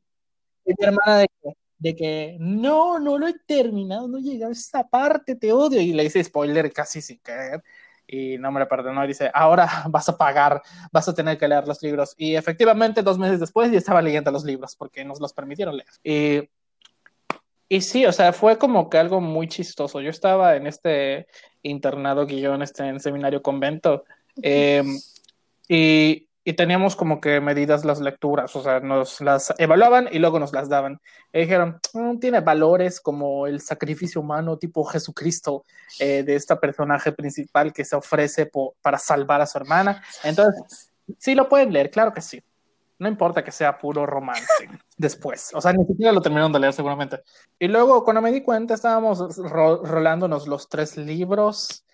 Y 0.65 0.73
mi 0.77 0.85
hermana 0.85 1.19
de 1.19 1.29
que, 1.41 1.53
de 1.79 1.95
que, 1.95 2.37
no, 2.41 2.99
no 2.99 3.17
lo 3.17 3.29
he 3.29 3.35
terminado, 3.47 4.09
no 4.09 4.19
llegué 4.19 4.45
a 4.45 4.49
esa 4.49 4.83
parte, 4.89 5.37
te 5.37 5.53
odio. 5.53 5.81
Y 5.81 5.93
le 5.93 6.03
hice 6.03 6.25
spoiler 6.25 6.73
casi 6.73 7.01
sin 7.01 7.21
querer. 7.21 7.63
Y 8.07 8.39
no 8.39 8.53
me 8.53 8.61
lo 8.61 8.69
perdonó 8.69 9.05
y 9.05 9.09
dice, 9.09 9.31
ahora 9.33 9.69
vas 9.91 10.09
a 10.09 10.17
pagar, 10.17 10.63
vas 10.93 11.09
a 11.09 11.15
tener 11.15 11.39
que 11.39 11.49
leer 11.49 11.67
los 11.67 11.83
libros. 11.83 12.15
Y 12.17 12.37
efectivamente, 12.37 13.03
dos 13.03 13.19
meses 13.19 13.41
después 13.41 13.71
ya 13.71 13.79
estaba 13.79 14.03
leyendo 14.03 14.31
los 14.31 14.45
libros 14.45 14.77
porque 14.77 15.05
nos 15.05 15.21
los 15.21 15.33
permitieron 15.33 15.77
leer. 15.77 15.89
Y, 16.05 16.49
y 17.69 17.81
sí, 17.81 18.07
o 18.07 18.13
sea, 18.13 18.33
fue 18.33 18.59
como 18.59 18.89
que 18.89 18.99
algo 18.99 19.21
muy 19.21 19.49
chistoso. 19.49 20.01
Yo 20.01 20.11
estaba 20.11 20.57
en 20.57 20.67
este 20.67 21.27
internado 21.63 22.27
guion, 22.27 22.63
este 22.63 22.87
en 22.87 23.01
seminario 23.01 23.43
convento, 23.43 24.05
eh, 24.43 24.85
y, 25.69 26.27
y, 26.47 26.53
teníamos 26.55 26.95
como 26.97 27.21
que 27.21 27.41
medidas 27.41 27.85
las 27.85 28.01
lecturas, 28.01 28.55
o 28.55 28.63
sea, 28.63 28.81
nos 28.81 29.21
las 29.21 29.53
evaluaban 29.59 30.09
y 30.11 30.19
luego 30.19 30.39
nos 30.39 30.53
las 30.53 30.69
daban. 30.69 31.01
Y 31.33 31.41
dijeron, 31.41 31.81
mm, 31.93 32.19
tiene 32.19 32.41
valores 32.41 33.01
como 33.01 33.47
el 33.47 33.61
sacrificio 33.61 34.21
humano 34.21 34.57
tipo 34.57 34.85
Jesucristo 34.85 35.65
eh, 35.99 36.23
de 36.23 36.37
esta 36.37 36.59
personaje 36.61 37.13
principal 37.13 37.73
que 37.73 37.85
se 37.85 37.97
ofrece 37.97 38.51
para 38.81 38.99
salvar 38.99 39.41
a 39.41 39.47
su 39.47 39.59
hermana. 39.59 40.03
Entonces, 40.23 40.91
sí 41.19 41.35
lo 41.35 41.49
pueden 41.49 41.73
leer, 41.73 41.91
claro 41.91 42.13
que 42.13 42.21
sí. 42.21 42.43
No 42.99 43.09
importa 43.09 43.45
que 43.45 43.53
sea 43.53 43.77
puro 43.77 44.07
romance 44.07 44.47
después. 44.97 45.51
O 45.55 45.61
sea, 45.61 45.73
ni 45.73 45.85
siquiera 45.85 46.13
lo 46.13 46.23
terminaron 46.23 46.53
de 46.53 46.61
leer 46.61 46.73
seguramente. 46.73 47.23
Y 47.59 47.69
luego, 47.69 48.05
cuando 48.05 48.23
me 48.23 48.33
di 48.33 48.43
cuenta, 48.43 48.75
estábamos 48.75 49.37
ro 49.37 49.85
rolándonos 49.85 50.47
los 50.49 50.69
tres 50.69 50.97
libros 50.97 51.86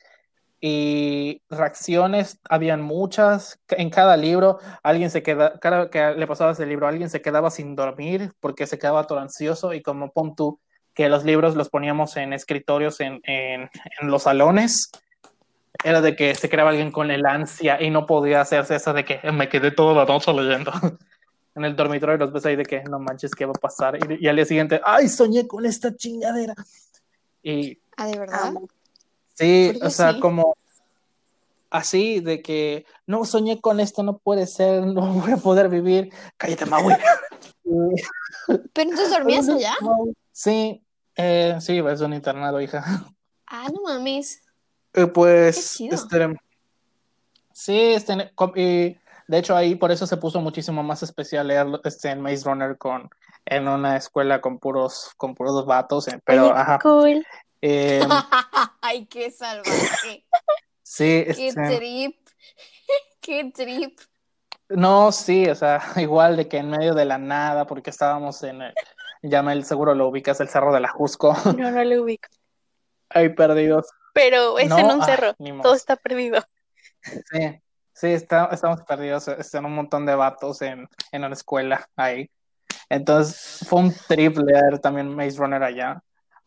y 0.65 1.43
reacciones, 1.51 2.39
habían 2.49 2.83
muchas. 2.83 3.59
En 3.69 3.91
cada 3.91 4.17
libro, 4.17 4.61
alguien 4.85 5.11
se 5.11 5.21
queda, 5.21 5.59
cada 5.59 5.91
que 5.91 6.15
le 6.15 6.27
pasaba 6.29 6.53
ese 6.53 6.67
libro, 6.67 6.87
alguien 6.87 7.11
se 7.11 7.21
quedaba 7.21 7.51
sin 7.51 7.75
dormir 7.75 8.33
porque 8.39 8.69
se 8.69 8.79
quedaba 8.79 9.09
todo 9.09 9.19
ansioso. 9.19 9.75
Y 9.75 9.83
como 9.83 10.13
pon 10.13 10.37
tú, 10.37 10.61
que 10.95 11.09
los 11.09 11.25
libros 11.25 11.57
los 11.57 11.69
poníamos 11.69 12.17
en 12.17 12.33
escritorios 12.33 13.01
en, 13.01 13.21
en, 13.25 13.63
en 14.01 14.09
los 14.09 14.23
salones 14.23 14.93
era 15.83 16.01
de 16.01 16.15
que 16.15 16.33
se 16.37 16.49
creaba 16.49 16.71
alguien 16.71 16.93
con 16.93 17.11
el 17.11 17.27
ansia 17.27 17.83
y 17.83 17.91
no 17.91 18.07
podía 18.07 18.43
hacerse 18.43 18.77
eso 18.77 18.93
de 18.93 19.05
que 19.05 19.33
me 19.33 19.49
quedé 19.49 19.73
toda 19.73 19.95
la 19.95 20.05
noche 20.05 20.33
leyendo 20.33 20.71
en 21.57 21.65
el 21.65 21.75
dormitorio 21.75 22.15
y 22.15 22.19
los 22.19 22.33
ves 22.33 22.47
ahí 22.47 22.55
de 22.55 22.65
que 22.65 22.85
no 22.85 23.01
manches, 23.01 23.35
¿qué 23.35 23.47
va 23.47 23.53
a 23.57 23.61
pasar? 23.61 23.97
Y, 23.97 24.25
y 24.25 24.29
al 24.29 24.37
día 24.37 24.45
siguiente, 24.45 24.81
¡ay, 24.85 25.09
soñé 25.09 25.49
con 25.49 25.67
esta 25.67 25.97
chingadera! 25.97 26.55
Y, 27.43 27.81
¿Ah, 27.97 28.07
de 28.07 28.17
verdad? 28.17 28.53
Sí, 29.35 29.79
o 29.83 29.91
sea, 29.91 30.15
sí. 30.15 30.21
como 30.21 30.57
así 31.71 32.21
de 32.21 32.43
que 32.43 32.85
no 33.07 33.25
soñé 33.25 33.61
con 33.61 33.81
esto, 33.81 34.03
no 34.03 34.19
puede 34.19 34.47
ser, 34.47 34.87
no 34.87 35.15
voy 35.15 35.33
a 35.33 35.37
poder 35.37 35.69
vivir. 35.69 36.13
Cállate, 36.37 36.67
Maui. 36.67 36.95
¿Pero 37.65 38.91
entonces 38.91 39.11
dormías 39.11 39.49
allá? 39.49 39.75
Sí, 40.33 40.83
eh, 41.17 41.57
sí, 41.61 41.79
es 41.79 42.01
un 42.01 42.15
internado, 42.15 42.61
hija. 42.61 43.05
Ah, 43.47 43.69
no 43.73 43.83
mames. 43.83 44.43
Eh, 44.95 45.07
pues, 45.07 45.81
este, 45.81 46.37
sí, 47.53 47.79
este, 47.81 48.33
y 48.57 48.99
de 49.29 49.39
hecho 49.39 49.57
ahí 49.57 49.75
por 49.75 49.91
eso 49.91 50.07
se 50.07 50.19
puso 50.19 50.41
muchísimo 50.41 50.83
más 50.83 51.03
especial 51.03 51.49
leer 51.49 51.67
este, 51.85 52.11
en 52.11 52.21
Maze 52.21 52.45
Runner 52.45 52.77
con, 52.77 53.09
en 53.47 53.69
una 53.69 53.97
escuela 53.97 54.41
con 54.41 54.59
puros, 54.59 55.13
con 55.17 55.35
puros 55.35 55.65
vatos, 55.65 56.09
eh, 56.09 56.21
pero 56.25 56.55
ajá. 56.55 56.79
Cool. 56.79 57.25
Eh, 57.63 58.01
Ay, 58.93 59.07
qué 59.07 59.31
salvaje. 59.31 60.27
sí, 60.83 61.25
Qué 61.35 61.49
este, 61.49 61.77
trip. 61.79 62.29
Qué 63.23 63.51
trip. 63.55 63.99
no, 64.69 65.13
sí, 65.13 65.49
o 65.49 65.55
sea, 65.55 65.81
igual 65.97 66.37
de 66.37 66.47
que 66.49 66.59
en 66.59 66.69
medio 66.69 66.93
de 66.95 67.07
la 67.07 67.17
nada, 67.17 67.67
porque 67.67 67.89
estábamos 67.89 68.43
en, 68.43 68.61
el, 68.61 68.75
llama 69.23 69.55
el 69.55 69.65
seguro 69.65 69.95
lo 69.95 70.09
ubicas, 70.09 70.41
el 70.41 70.49
cerro 70.51 70.75
de 70.75 70.81
la 70.81 70.89
Jusco, 70.89 71.35
No, 71.57 71.71
no 71.71 71.85
lo 71.85 72.03
ubico. 72.03 72.29
ahí 73.09 73.31
perdidos. 73.31 73.87
Pero 74.13 74.59
es 74.59 74.69
No, 74.69 74.79
en 74.79 74.87
un 74.87 75.03
ay, 75.03 75.07
cerro. 75.07 75.35
Todo 75.63 75.75
está 75.75 75.97
perdido. 75.97 76.43
Sí, 77.03 77.61
sí, 77.95 78.09
está- 78.09 78.51
estamos 78.53 78.83
perdidos, 78.83 79.27
están 79.29 79.65
un 79.65 79.75
montón 79.75 80.05
de 80.05 80.15
vatos 80.15 80.61
en, 80.61 80.87
en 81.13 81.25
una 81.25 81.33
escuela 81.33 81.89
ahí. 81.97 82.31
Entonces 82.91 83.67
fue 83.67 83.81
un 83.81 83.95
trip 84.07 84.37
leer 84.37 84.79
también 84.81 85.15
Maze 85.17 85.39
Runner 85.39 85.63
allá. 85.63 86.03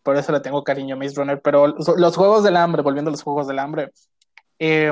Por 0.05 0.17
eso 0.17 0.31
le 0.31 0.39
tengo 0.39 0.63
cariño 0.63 0.93
a 0.95 0.99
Maze 0.99 1.15
Runner. 1.15 1.41
Pero 1.41 1.65
los, 1.65 2.15
Juegos 2.15 2.43
del 2.43 2.57
Hambre, 2.57 2.83
volviendo 2.83 3.09
a 3.09 3.11
los 3.13 3.23
Juegos 3.23 3.47
del 3.47 3.57
Hambre, 3.57 3.91
eh, 4.59 4.91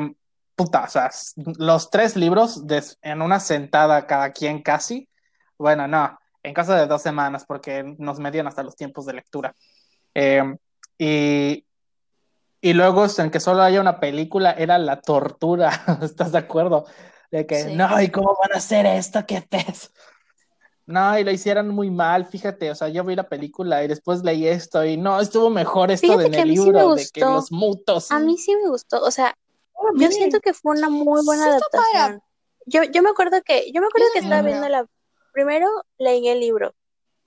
puta, 0.56 0.86
o 0.86 0.88
sea, 0.88 1.12
los 1.60 1.92
tres 1.92 2.16
libros 2.16 2.66
de- 2.66 2.84
en 3.04 3.22
una 3.22 3.40
sentada 3.40 4.08
cada 4.08 4.32
quien 4.32 4.64
casi. 4.64 5.08
Bueno, 5.60 5.88
no, 5.88 6.18
en 6.42 6.54
casa 6.56 6.76
de 6.76 6.88
dos 6.88 7.04
semanas 7.04 7.46
porque 7.46 7.84
nos 8.00 8.18
medían 8.18 8.48
hasta 8.48 8.64
los 8.64 8.76
tiempos 8.76 9.06
de 9.06 9.14
lectura. 9.14 9.54
Eh, 10.16 10.44
y, 10.98 11.64
y 12.60 12.74
luego 12.74 13.06
en 13.20 13.30
que 13.30 13.40
solo 13.40 13.62
haya 13.62 13.82
una 13.82 14.00
película 14.00 14.52
era 14.52 14.80
la 14.80 15.00
tortura, 15.00 15.70
¿estás 16.02 16.32
de 16.32 16.40
acuerdo? 16.40 16.86
De 17.30 17.46
que, 17.46 17.66
Sí. 17.66 17.76
no, 17.76 18.02
¿y 18.02 18.10
cómo 18.10 18.36
van 18.42 18.54
a 18.54 18.58
hacer 18.58 18.88
esto? 18.88 19.26
¿Qué 19.28 19.48
es? 19.52 19.94
No, 20.86 21.18
y 21.18 21.24
lo 21.24 21.32
hicieron 21.32 21.70
muy 21.70 21.90
mal, 21.90 22.26
fíjate, 22.26 22.70
o 22.70 22.76
sea, 22.76 22.90
yo 22.90 23.06
vi 23.06 23.16
la 23.16 23.30
película 23.30 23.84
y 23.84 23.88
después 23.88 24.22
leí 24.22 24.46
esto 24.48 24.84
y 24.84 24.98
no, 24.98 25.20
estuvo 25.22 25.50
mejor 25.50 25.92
esto 25.92 26.08
Fíjate 26.08 26.24
de 26.24 26.26
en 26.28 26.32
que 26.34 26.40
a 26.40 26.44
el 26.44 26.50
sí 26.50 26.56
libro, 26.56 26.96
de 26.96 27.08
que 27.14 27.22
los 27.22 27.52
mutos. 27.52 28.12
A 28.12 28.20
mí 28.20 28.38
sí 28.38 28.54
me 28.62 28.70
gustó. 28.70 29.02
O 29.02 29.10
sea, 29.10 29.38
yo 29.76 29.94
bien. 29.94 30.12
siento 30.12 30.42
que 30.42 30.54
fue 30.54 30.78
una 30.78 30.90
muy 30.90 31.24
buena 31.26 31.46
adaptación. 31.46 32.22
Yo, 32.66 32.84
yo 32.84 33.02
me 33.02 33.10
acuerdo 33.10 33.42
que, 33.44 33.72
yo 33.72 33.82
me 33.82 33.88
acuerdo 33.88 34.08
Yo 34.08 34.14
que 34.14 34.20
estaba 34.20 34.42
viendo 34.42 34.68
la, 34.68 34.86
primero 35.32 35.68
leí 35.98 36.28
el 36.28 36.40
libro 36.42 36.74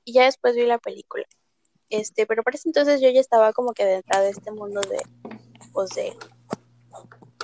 y 0.05 0.13
ya 0.13 0.25
después 0.25 0.55
vi 0.55 0.67
la 0.67 0.79
película. 0.79 1.25
Este, 1.89 2.27
pero 2.27 2.43
para 2.43 2.57
ese 2.57 2.69
entonces 2.69 3.01
yo 3.01 3.09
ya 3.11 3.21
estaba 3.21 3.53
como 3.53 3.73
que 3.73 3.85
adentrada 3.85 4.27
a 4.27 4.31
este 4.31 4.51
mundo 4.51 4.81
de, 4.81 4.99
pues 5.73 5.91
de, 5.91 6.13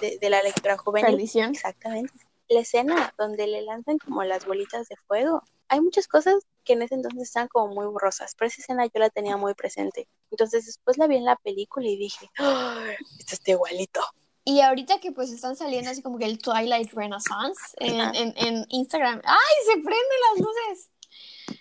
de, 0.01 0.19
de 0.19 0.31
la 0.31 0.43
lectura 0.43 0.77
juvenil. 0.77 1.13
Perdición. 1.13 1.53
Exactamente. 1.53 2.13
la 2.49 2.61
escena 2.61 3.15
donde 3.17 3.47
le 3.47 3.63
lanzan 3.63 3.99
como 3.99 4.25
las 4.25 4.45
bolitas 4.47 4.89
de 4.89 4.97
fuego. 5.07 5.43
Hay 5.73 5.81
muchas 5.81 6.07
cosas 6.07 6.35
que 6.65 6.75
en 6.75 6.83
ese 6.83 6.97
entonces 6.97 7.23
estaban 7.23 7.49
como 7.49 7.73
muy 7.75 7.87
borrosas, 7.87 8.35
pero 8.37 8.49
esa 8.49 8.61
escena 8.61 8.85
yo 8.85 9.01
la 9.01 9.09
tenía 9.09 9.39
muy 9.39 9.55
presente. 9.55 10.07
Entonces 10.31 10.67
después 10.67 10.99
la 10.99 11.07
vi 11.07 11.17
en 11.17 11.25
la 11.25 11.37
película 11.37 11.89
y 11.89 11.97
dije, 11.97 12.29
¡Oh, 12.41 12.75
esto 13.19 13.35
está 13.35 13.53
igualito. 13.53 14.03
Y 14.45 14.61
ahorita 14.61 15.01
que 15.01 15.13
pues 15.13 15.33
están 15.33 15.57
saliendo 15.57 15.91
así 15.91 16.03
como 16.03 16.19
que 16.19 16.27
el 16.27 16.37
Twilight 16.37 16.93
Renaissance 16.93 17.59
en, 17.79 17.99
en, 18.15 18.35
en 18.37 18.67
Instagram, 18.69 19.23
¡ay! 19.25 19.67
Se 19.67 19.73
prenden 19.73 20.21
las 20.29 20.47
luces. 20.47 20.91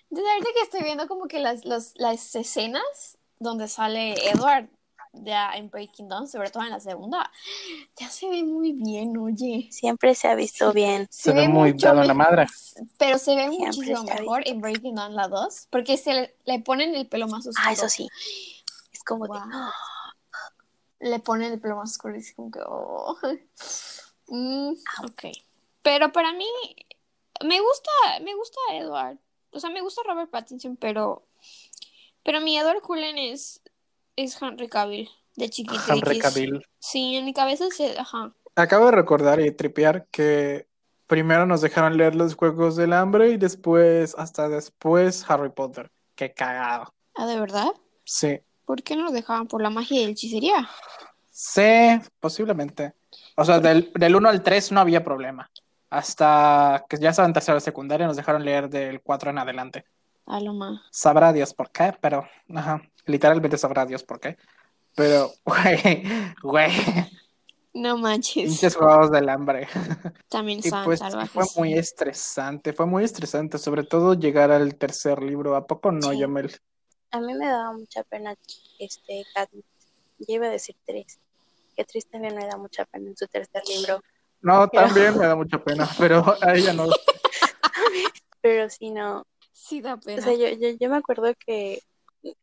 Entonces 0.09 0.33
ahorita 0.33 0.49
que 0.55 0.61
estoy 0.63 0.83
viendo 0.83 1.07
como 1.07 1.29
que 1.29 1.39
las, 1.39 1.63
las, 1.63 1.93
las 1.95 2.35
escenas 2.35 3.17
donde 3.39 3.69
sale 3.69 4.15
Edward 4.29 4.67
ya 5.13 5.51
en 5.55 5.69
Breaking 5.69 6.07
Dawn, 6.07 6.27
sobre 6.27 6.49
todo 6.49 6.63
en 6.63 6.69
la 6.69 6.79
segunda, 6.79 7.31
ya 7.97 8.09
se 8.09 8.29
ve 8.29 8.43
muy 8.43 8.73
bien, 8.73 9.17
oye. 9.17 9.67
Siempre 9.71 10.15
se 10.15 10.27
ha 10.27 10.35
visto 10.35 10.71
bien. 10.73 11.07
Se, 11.11 11.33
ve 11.33 11.47
muy 11.47 11.73
dado 11.73 12.03
la 12.03 12.13
madre. 12.13 12.47
Pero 12.97 13.17
se 13.17 13.35
ve 13.35 13.49
muchísimo 13.49 14.03
mejor 14.03 14.43
en 14.47 14.61
Breaking 14.61 14.95
Dawn 14.95 15.15
la 15.15 15.27
2, 15.27 15.67
porque 15.69 15.97
se 15.97 16.33
le, 16.45 16.59
ponen 16.59 16.95
el 16.95 17.07
pelo 17.07 17.27
más 17.27 17.45
oscuro. 17.45 17.67
Ah, 17.67 17.73
eso 17.73 17.89
sí. 17.89 18.07
Es 18.91 19.03
como 19.03 19.27
de... 19.27 19.39
Le 20.99 21.19
ponen 21.19 21.53
el 21.53 21.59
pelo 21.59 21.75
más 21.77 21.91
oscuro 21.91 22.15
y 22.15 22.19
es 22.19 22.33
como 22.33 22.51
que... 22.51 22.59
Oh. 22.65 23.17
Mm, 24.33 24.75
ok. 25.03 25.25
Pero 25.81 26.13
para 26.13 26.31
mí, 26.31 26.47
me 27.43 27.59
gusta, 27.59 27.91
me 28.21 28.33
gusta 28.33 28.61
Edward. 28.71 29.17
O 29.51 29.59
sea, 29.59 29.69
me 29.69 29.81
gusta 29.81 30.03
Robert 30.05 30.29
Pattinson, 30.29 30.77
pero... 30.77 31.27
Pero 32.23 32.39
mi 32.39 32.57
Edward 32.57 32.79
Cullen 32.81 33.17
es 33.17 33.60
es 34.15 34.41
Henry 34.41 34.67
Cavill, 34.67 35.09
de 35.35 35.49
chiquito. 35.49 35.81
Henry 35.87 36.19
Cavill. 36.19 36.65
Sí, 36.79 37.15
en 37.15 37.25
mi 37.25 37.33
cabeza 37.33 37.65
se. 37.69 37.97
Ajá. 37.99 38.33
Acabo 38.55 38.87
de 38.87 38.91
recordar 38.91 39.39
y 39.39 39.51
tripear 39.51 40.07
que 40.11 40.67
primero 41.07 41.45
nos 41.45 41.61
dejaron 41.61 41.97
leer 41.97 42.15
los 42.15 42.35
Juegos 42.35 42.75
del 42.75 42.93
Hambre 42.93 43.31
y 43.31 43.37
después, 43.37 44.15
hasta 44.17 44.49
después, 44.49 45.25
Harry 45.29 45.49
Potter. 45.49 45.91
Qué 46.15 46.33
cagado. 46.33 46.93
¿Ah, 47.15 47.25
de 47.25 47.39
verdad? 47.39 47.67
Sí. 48.03 48.39
¿Por 48.65 48.83
qué 48.83 48.95
no 48.95 49.03
nos 49.03 49.13
dejaban 49.13 49.47
por 49.47 49.61
la 49.61 49.69
magia 49.69 49.99
y 49.99 50.05
la 50.05 50.11
hechicería? 50.11 50.69
Sí, 51.29 51.99
posiblemente. 52.19 52.93
O 53.35 53.43
sea, 53.43 53.59
del, 53.59 53.91
del 53.93 54.15
1 54.15 54.29
al 54.29 54.43
3 54.43 54.71
no 54.71 54.79
había 54.79 55.03
problema. 55.03 55.49
Hasta 55.89 56.85
que 56.87 56.97
ya 56.97 57.09
estaba 57.09 57.27
en 57.27 57.33
tercera 57.33 57.59
secundaria 57.59 58.07
nos 58.07 58.15
dejaron 58.15 58.45
leer 58.45 58.69
del 58.69 59.01
4 59.01 59.31
en 59.31 59.37
adelante. 59.37 59.85
A 60.25 60.39
lo 60.39 60.53
más. 60.53 60.79
Sabrá 60.91 61.33
Dios 61.33 61.53
por 61.53 61.71
qué, 61.71 61.93
pero, 61.99 62.25
ajá. 62.53 62.81
Literalmente 63.05 63.57
sabrá 63.57 63.85
Dios 63.85 64.03
por 64.03 64.19
qué. 64.19 64.37
Pero, 64.95 65.31
güey, 65.45 66.03
güey. 66.41 66.71
No 67.73 67.97
manches. 67.97 68.49
Muchos 68.49 68.75
juegos 68.75 69.11
del 69.11 69.29
hambre. 69.29 69.67
También 70.29 70.61
son 70.61 70.83
pues, 70.83 70.99
Fue 71.31 71.45
muy 71.55 71.73
estresante, 71.73 72.73
fue 72.73 72.85
muy 72.85 73.05
estresante, 73.05 73.57
sobre 73.57 73.83
todo 73.83 74.13
llegar 74.13 74.51
al 74.51 74.75
tercer 74.75 75.23
libro. 75.23 75.55
¿A 75.55 75.65
poco 75.65 75.91
no, 75.91 76.11
Yamel? 76.11 76.51
A 77.11 77.21
mí 77.21 77.33
me 77.33 77.45
daba 77.45 77.71
mucha 77.73 78.03
pena 78.03 78.35
este 78.79 79.25
Katniss. 79.33 79.65
Yo 80.19 80.35
iba 80.35 80.47
a 80.47 80.51
decir 80.51 80.75
tres. 80.85 81.19
Que 81.75 81.85
triste 81.85 82.11
también 82.11 82.35
me 82.35 82.45
da 82.45 82.57
mucha 82.57 82.85
pena 82.85 83.09
en 83.09 83.17
su 83.17 83.27
tercer 83.27 83.63
libro. 83.67 84.01
No, 84.41 84.67
también 84.67 85.17
me 85.17 85.25
da 85.27 85.35
mucha 85.35 85.63
pena, 85.63 85.89
pero 85.97 86.35
a 86.41 86.53
ella 86.53 86.73
no. 86.73 86.87
pero 88.41 88.69
sí, 88.69 88.91
no. 88.91 89.25
Sí 89.53 89.81
da 89.81 89.97
pena. 89.97 90.21
O 90.21 90.23
sea, 90.23 90.33
yo, 90.33 90.49
yo, 90.57 90.75
yo 90.77 90.89
me 90.89 90.97
acuerdo 90.97 91.33
que 91.45 91.81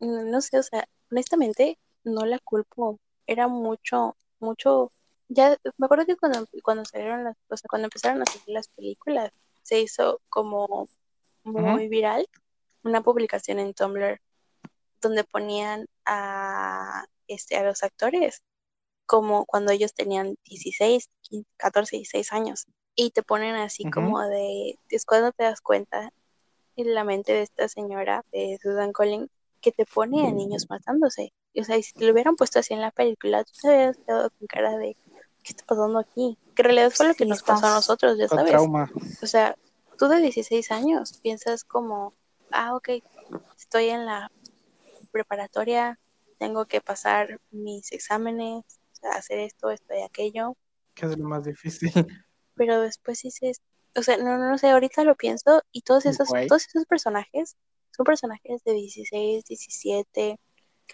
no 0.01 0.41
sé, 0.41 0.59
o 0.59 0.63
sea, 0.63 0.89
honestamente 1.11 1.79
no 2.05 2.25
la 2.27 2.39
culpo. 2.39 2.99
Era 3.27 3.49
mucho, 3.49 4.17
mucho. 4.41 4.91
Ya 5.29 5.57
me 5.77 5.87
acuerdo 5.87 6.07
que 6.07 6.17
cuando, 6.17 6.47
cuando 6.63 6.85
salieron 6.85 7.25
las, 7.25 7.37
o 7.49 7.57
sea, 7.57 7.69
cuando 7.69 7.87
empezaron 7.87 8.23
a 8.23 8.27
salir 8.27 8.49
las 8.49 8.69
películas, 8.69 9.31
se 9.63 9.81
hizo 9.81 10.21
como 10.29 10.89
muy 11.45 11.89
viral 11.89 12.27
una 12.85 13.03
publicación 13.03 13.59
en 13.59 13.75
Tumblr 13.75 14.21
donde 15.01 15.25
ponían 15.25 15.87
a 16.05 17.05
este 17.27 17.57
a 17.57 17.63
los 17.63 17.83
actores 17.83 18.43
como 19.07 19.47
cuando 19.47 19.73
ellos 19.73 19.95
tenían 19.95 20.37
16, 20.45 21.09
15, 21.23 21.49
14, 21.57 21.97
16 21.97 22.33
años 22.33 22.67
y 22.95 23.11
te 23.11 23.23
ponen 23.23 23.55
así 23.55 23.89
como 23.91 24.21
de 24.21 24.79
es 24.91 25.05
cuando 25.05 25.33
te 25.33 25.45
das 25.45 25.61
cuenta 25.61 26.13
en 26.77 26.95
la 26.95 27.05
mente 27.05 27.33
de 27.33 27.43
esta 27.43 27.69
señora 27.69 28.25
de 28.33 28.59
Susan 28.63 28.93
Collins 28.93 29.31
que 29.61 29.73
te 29.73 29.85
pone 29.87 30.27
a 30.27 30.33
niños 30.33 30.67
matándose. 30.69 31.33
O 31.57 31.65
sea, 31.65 31.81
si 31.83 31.93
te 31.93 32.05
lo 32.05 32.13
hubieran 32.13 32.37
puesto 32.37 32.59
así 32.59 32.75
en 32.75 32.81
la 32.81 32.91
película, 32.91 33.45
tú 33.45 33.53
te 33.61 33.69
hubieras 33.69 33.97
quedado 33.97 34.31
con 34.31 34.47
cara 34.47 34.77
de, 34.77 34.97
¿qué 35.43 35.53
está 35.53 35.65
pasando 35.65 35.99
aquí? 35.99 36.39
Que 36.55 36.63
en 36.63 36.65
realidad 36.65 36.91
fue 36.91 37.09
lo 37.09 37.15
que 37.15 37.27
nos 37.27 37.43
pasó 37.43 37.67
a 37.67 37.75
nosotros, 37.75 38.19
ya 38.19 38.29
sabes. 38.29 38.55
O 39.23 39.27
sea, 39.27 39.57
tú 39.99 40.09
de 40.09 40.21
16 40.21 40.71
años 40.71 41.19
piensas 41.23 41.65
como, 41.65 42.15
ah, 42.53 42.75
ok, 42.77 42.91
estoy 43.57 43.89
en 43.89 44.07
la 44.07 44.31
preparatoria, 45.11 45.99
tengo 46.39 46.67
que 46.67 46.81
pasar 46.81 47.41
mis 47.51 47.93
exámenes, 47.93 48.65
hacer 49.13 49.41
esto, 49.41 49.71
esto 49.71 49.95
y 49.95 50.03
aquello. 50.03 50.57
Que 50.95 51.07
es 51.07 51.19
lo 51.19 51.29
más 51.29 51.45
difícil. 51.45 51.93
Pero 52.55 52.81
después 52.81 53.23
dices, 53.23 53.61
o 53.95 54.03
sea, 54.03 54.17
no, 54.17 54.39
no, 54.39 54.59
sé, 54.59 54.71
ahorita 54.71 55.05
lo 55.05 55.17
pienso 55.17 55.63
y 55.73 55.83
todos 55.83 56.07
esos, 56.07 56.29
todos 56.29 56.67
esos 56.67 56.85
personajes 56.87 57.57
son 57.99 58.05
personajes 58.05 58.63
de 58.63 58.73
16, 58.75 59.45
17, 59.45 60.39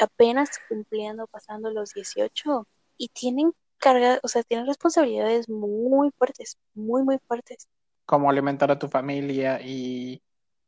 apenas 0.00 0.50
cumpliendo, 0.68 1.26
pasando 1.26 1.70
los 1.70 1.92
18 1.92 2.66
y 2.96 3.08
tienen 3.08 3.52
carga, 3.76 4.18
o 4.22 4.28
sea, 4.28 4.42
tienen 4.42 4.66
responsabilidades 4.66 5.48
muy 5.48 6.10
fuertes, 6.16 6.56
muy, 6.74 7.02
muy 7.02 7.18
fuertes. 7.28 7.68
Como 8.06 8.30
alimentar 8.30 8.70
a 8.70 8.78
tu 8.78 8.88
familia 8.88 9.60
y 9.60 10.22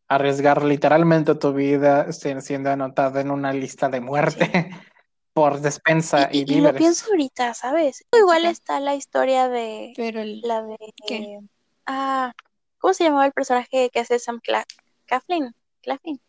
arriesgar 0.09 0.63
literalmente 0.63 1.35
tu 1.35 1.55
vida 1.55 2.13
siendo 2.13 2.71
anotada 2.71 3.23
en 3.23 3.31
una 3.31 3.53
lista 3.53 3.89
de 3.89 4.01
muerte 4.01 4.71
por 5.33 5.61
despensa 5.61 6.29
y, 6.31 6.51
y, 6.51 6.59
y, 6.59 6.61
lo 6.61 6.75
pienso 6.75 7.11
ahorita, 7.11 7.55
¿sabes? 7.55 8.05
Igual 8.13 8.45
está 8.45 8.79
la 8.81 8.95
historia 8.95 9.49
de 9.49 9.95
Pero 9.97 10.23
la 10.23 10.63
de 10.63 10.77
ah, 11.87 12.33
¿cómo 12.79 12.93
se 12.93 13.05
llamaba 13.05 13.27
el 13.27 13.33
personaje 13.33 13.89
que 13.91 14.01
hace 14.01 14.19
Sam 14.19 14.41
Cla 14.41 14.67
Claflin? 15.07 15.55
Claflin. 15.81 16.21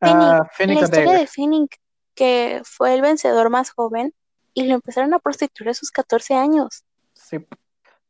Ah, 0.00 0.46
la 0.58 0.74
historia 0.74 1.12
de 1.12 1.26
Finnick, 1.26 1.78
que 2.14 2.62
fue 2.64 2.94
el 2.94 3.02
vencedor 3.02 3.50
más 3.50 3.70
joven 3.70 4.12
y 4.52 4.64
lo 4.64 4.74
empezaron 4.74 5.14
a 5.14 5.18
prostituir 5.18 5.70
a 5.70 5.74
sus 5.74 5.90
14 5.90 6.34
años. 6.34 6.84
Sí, 7.12 7.38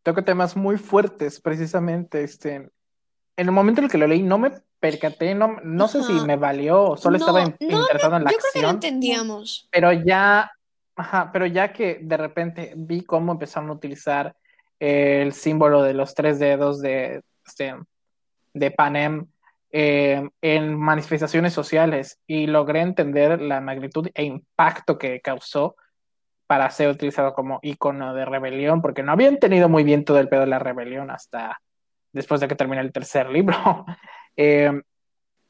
toca 0.03 0.25
temas 0.25 0.57
muy 0.57 0.77
fuertes, 0.77 1.41
precisamente. 1.41 2.23
Este, 2.23 2.55
en 2.55 2.71
el 3.37 3.53
momento 3.53 3.81
en 3.81 3.87
el 3.87 3.91
que 3.91 3.99
lo 3.99 4.07
leí, 4.07 4.23
no 4.23 4.39
me 4.39 4.53
percaté, 4.81 5.35
no, 5.35 5.57
no 5.63 5.89
sé 5.89 6.03
si 6.03 6.13
me 6.13 6.37
valió, 6.37 6.97
solo 6.97 7.17
estaba 7.17 7.43
interesado 7.43 8.17
en 8.17 8.25
la 8.25 8.31
yo 8.31 8.37
acción. 8.37 8.53
Creo 8.53 8.53
que 8.53 8.61
lo 8.63 8.71
entendíamos. 8.71 9.69
Pero 9.71 9.93
ya, 9.93 10.53
ajá, 10.95 11.31
pero 11.33 11.47
ya 11.47 11.73
que 11.73 12.01
de 12.03 12.17
repente 12.17 12.75
vi 12.77 13.03
cómo 13.03 13.33
empezaron 13.33 13.71
a 13.71 13.73
utilizar 13.73 14.37
el 14.79 15.33
símbolo 15.33 15.83
de 15.83 15.95
los 15.95 16.15
tres 16.15 16.39
dedos 16.39 16.83
de, 16.83 17.23
este, 17.47 17.75
de 18.53 18.71
Panem 18.71 19.27
eh, 19.77 20.31
en 20.41 20.79
manifestaciones 20.79 21.53
sociales 21.53 22.21
y 22.29 22.47
logré 22.47 22.81
entender 22.81 23.43
la 23.43 23.61
magnitud 23.61 24.09
e 24.15 24.23
impacto 24.23 24.99
que 24.99 25.21
causó 25.21 25.75
para 26.47 26.71
ser 26.71 26.91
utilizado 26.91 27.35
como 27.35 27.59
icono 27.61 28.15
de 28.15 28.25
rebelión, 28.25 28.81
porque 28.81 29.03
no 29.03 29.11
habían 29.11 29.41
tenido 29.41 29.69
muy 29.69 29.83
bien 29.83 30.05
todo 30.05 30.21
el 30.21 30.29
pedo 30.29 30.43
de 30.43 30.47
la 30.47 30.61
rebelión 30.61 31.11
hasta 31.11 31.61
después 32.13 32.41
de 32.41 32.47
que 32.47 32.55
terminé 32.55 32.83
el 32.83 32.93
tercer 32.93 33.29
libro. 33.29 33.57
eh, 34.37 34.81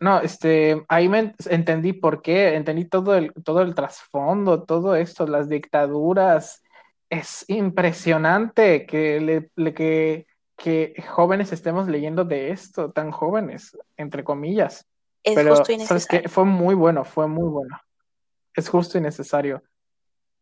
no, 0.00 0.20
este, 0.20 0.82
ahí 0.88 1.06
me 1.10 1.34
entendí 1.50 1.92
por 1.92 2.22
qué, 2.22 2.54
entendí 2.54 2.86
todo 2.86 3.16
el, 3.16 3.30
todo 3.44 3.60
el 3.60 3.74
trasfondo, 3.74 4.62
todo 4.62 4.96
esto, 4.96 5.26
las 5.26 5.50
dictaduras. 5.50 6.62
Es 7.10 7.44
impresionante 7.48 8.86
que, 8.86 9.20
le, 9.20 9.50
le 9.56 9.74
que 9.74 10.26
que 10.56 10.94
jóvenes 11.08 11.52
estemos 11.52 11.88
leyendo 11.88 12.24
de 12.24 12.50
esto, 12.50 12.90
tan 12.92 13.10
jóvenes, 13.10 13.76
entre 13.96 14.24
comillas. 14.24 14.86
Es 15.22 15.34
Pero, 15.34 15.56
justo 15.56 15.72
y 15.72 15.76
necesario. 15.78 16.00
¿sabes 16.00 16.22
qué? 16.22 16.28
Fue 16.28 16.44
muy 16.44 16.74
bueno, 16.74 17.04
fue 17.04 17.26
muy 17.26 17.48
bueno. 17.48 17.80
Es 18.54 18.68
justo 18.68 18.98
y 18.98 19.00
necesario. 19.00 19.62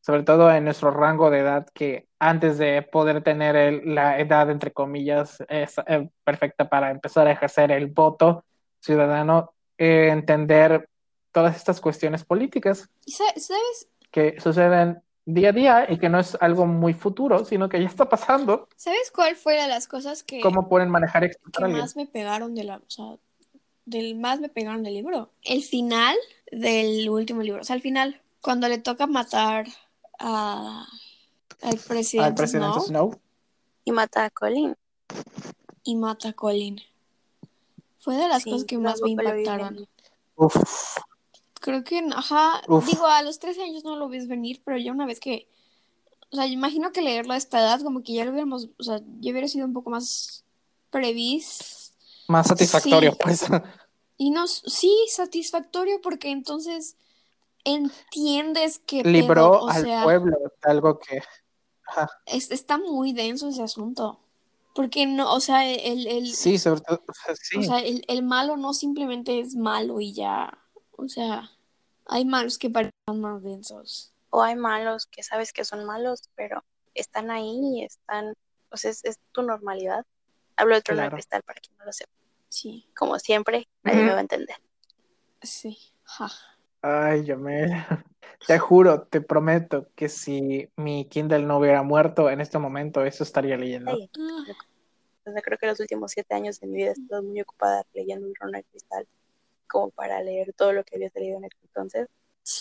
Sobre 0.01 0.25
todo 0.25 0.51
en 0.53 0.65
nuestro 0.65 0.91
rango 0.91 1.31
de 1.31 1.39
edad, 1.39 1.67
que 1.73 2.09
antes 2.19 2.59
de 2.59 2.83
poder 2.83 3.23
tener 3.23 3.55
el, 3.55 3.95
la 3.95 4.19
edad, 4.19 4.51
entre 4.51 4.73
comillas, 4.73 5.43
es 5.49 5.77
eh, 5.87 6.09
perfecta 6.25 6.69
para 6.69 6.91
empezar 6.91 7.27
a 7.27 7.33
ejercer 7.33 7.71
el 7.71 7.87
voto 7.87 8.45
ciudadano, 8.81 9.55
eh, 9.79 10.09
entender 10.11 10.89
todas 11.31 11.57
estas 11.57 11.81
cuestiones 11.81 12.25
políticas. 12.25 12.91
¿Sabes? 13.07 13.89
Que 14.11 14.41
suceden 14.41 15.01
día 15.25 15.51
a 15.51 15.53
día 15.53 15.87
y 15.89 15.99
que 15.99 16.09
no 16.09 16.19
es 16.19 16.37
algo 16.41 16.67
muy 16.67 16.95
futuro, 16.95 17.45
sino 17.45 17.69
que 17.69 17.81
ya 17.81 17.87
está 17.87 18.09
pasando. 18.09 18.69
¿Sabes 18.77 19.11
cuál 19.15 19.37
fue 19.37 19.61
de 19.61 19.69
las 19.69 19.87
cosas 19.87 20.23
que, 20.23 20.41
¿Cómo 20.41 20.69
pueden 20.69 20.91
manejar 20.91 21.31
que 21.31 21.69
más 21.69 21.97
me 21.97 22.07
pegaron 22.07 22.55
de 22.55 22.65
la, 22.65 22.77
o 22.77 22.91
sea, 22.91 23.17
del 23.85 24.17
más 24.17 24.41
me 24.41 24.49
pegaron 24.49 24.83
del 24.83 24.95
libro? 24.95 25.31
El 25.43 25.63
final 25.63 26.17
del 26.51 27.09
último 27.09 27.43
libro, 27.43 27.61
o 27.61 27.65
sea, 27.65 27.75
al 27.75 27.83
final, 27.83 28.21
cuando 28.41 28.69
le 28.69 28.79
toca 28.79 29.07
matar 29.07 29.67
a, 30.19 30.87
al 31.63 31.77
presidente, 31.79 32.29
al 32.29 32.35
presidente 32.35 32.81
Snow. 32.81 33.13
Snow. 33.13 33.21
Y 33.85 33.93
mata 33.93 34.25
a 34.25 34.31
Colin. 34.31 34.77
y 35.85 35.97
mata 35.97 36.29
a 36.29 36.33
Colin. 36.33 36.81
Fue 37.99 38.17
de 38.17 38.29
las 38.29 38.45
cosas 38.45 38.65
que 38.65 38.79
más 38.79 39.01
me 39.01 39.11
impactaron. 39.11 39.87
Creo 41.63 41.85
que, 41.85 42.05
ajá, 42.15 42.61
digo, 42.87 43.07
a 43.07 43.23
los 43.23 43.39
13 43.39 43.63
años 43.63 43.85
no 43.85 43.95
lo 43.95 44.09
ves 44.09 44.27
venir, 44.27 44.61
pero 44.65 44.79
ya 44.79 44.91
una 44.91 45.07
vez 45.07 45.21
que, 45.21 45.49
o 46.33 46.37
sea, 46.37 46.49
imagino 46.49 46.91
que 46.91 47.03
leerlo 47.03 47.35
a 47.35 47.37
esta 47.37 47.61
edad, 47.61 47.81
como 47.83 48.03
que 48.03 48.15
ya 48.15 48.25
lo 48.25 48.33
hubiéramos, 48.33 48.69
o 48.79 48.83
sea, 48.83 49.01
ya 49.21 49.31
hubiera 49.31 49.47
sido 49.47 49.65
un 49.65 49.73
poco 49.73 49.89
más 49.89 50.45
previs. 50.91 51.93
Más 52.27 52.49
satisfactorio, 52.49 53.17
pues. 53.17 53.47
Y 54.19 54.31
no, 54.31 54.47
sí, 54.47 54.93
satisfactorio, 55.09 56.01
porque 56.01 56.31
entonces 56.31 56.97
entiendes 57.65 58.79
que... 58.79 59.03
Libró 59.03 59.69
al 59.69 59.85
pueblo, 60.05 60.37
algo 60.63 60.99
que... 60.99 61.23
está 62.37 62.79
muy 62.79 63.13
denso 63.13 63.49
ese 63.49 63.63
asunto. 63.63 64.21
Porque 64.75 65.07
no, 65.07 65.33
o 65.33 65.41
sea, 65.41 65.69
el, 65.69 66.07
el 66.07 66.33
sí, 66.33 66.59
sobre 66.59 66.81
todo, 66.81 67.03
sí. 67.41 67.59
o 67.59 67.63
sea, 67.63 67.81
el, 67.81 68.05
el, 68.09 68.23
malo 68.23 68.57
no 68.57 68.73
simplemente 68.73 69.41
es 69.41 69.55
malo 69.55 70.01
y 70.01 70.13
ya, 70.13 70.62
o 71.05 71.09
sea, 71.09 71.51
hay 72.07 72.25
malos 72.25 72.59
que 72.59 72.71
parecen 72.71 73.21
más 73.21 73.43
densos. 73.43 74.13
O 74.31 74.43
hay 74.43 74.57
malos 74.57 75.07
que 75.07 75.23
sabes 75.23 75.53
que 75.53 75.65
son 75.65 75.85
malos, 75.85 76.31
pero 76.35 76.65
están 76.95 77.31
ahí 77.31 77.59
y 77.77 77.85
están, 77.85 78.35
o 78.71 78.77
sea, 78.77 78.91
es, 78.91 79.19
tu 79.33 79.43
normalidad. 79.43 80.07
Hablo 80.57 80.75
de 80.75 80.83
trono 80.83 81.03
claro. 81.03 81.17
cristal 81.17 81.43
para 81.43 81.61
quien 81.61 81.77
no 81.79 81.85
lo 81.85 81.93
sepa. 81.93 82.13
Sí. 82.49 82.89
Como 82.97 83.19
siempre, 83.19 83.69
nadie 83.83 84.05
me 84.05 84.11
va 84.13 84.19
a 84.19 84.21
entender. 84.21 84.57
Sí. 85.43 85.79
Ja. 86.05 86.31
Ay, 86.83 87.25
Yamel. 87.25 87.71
Te 88.47 88.59
juro, 88.59 89.03
te 89.03 89.21
prometo 89.21 89.87
que 89.95 90.09
si 90.09 90.69
mi 90.75 91.05
Kindle 91.05 91.47
no 91.47 91.59
hubiera 91.59 91.85
muerto 91.85 92.29
en 92.29 92.41
este 92.41 92.59
momento, 92.59 93.05
eso 93.05 93.23
estaría 93.23 93.57
leyendo. 93.57 93.97
creo 95.23 95.59
que 95.59 95.67
los 95.69 95.79
últimos 95.79 96.11
siete 96.11 96.35
años 96.35 96.59
de 96.59 96.67
mi 96.67 96.79
vida 96.79 96.89
he 96.89 96.93
estado 96.93 97.23
muy 97.23 97.41
ocupada 97.41 97.85
leyendo 97.95 98.27
un 98.27 98.35
trono 98.35 98.59
de 98.59 98.65
cristal, 98.65 99.07
como 99.73 99.91
para 99.91 100.23
leer 100.23 100.53
todo 100.53 100.75
lo 100.75 100.85
que 100.85 100.97
había 100.97 101.09
salido 101.09 101.39
en 101.39 101.45
ese 101.47 101.57
entonces. 101.63 102.09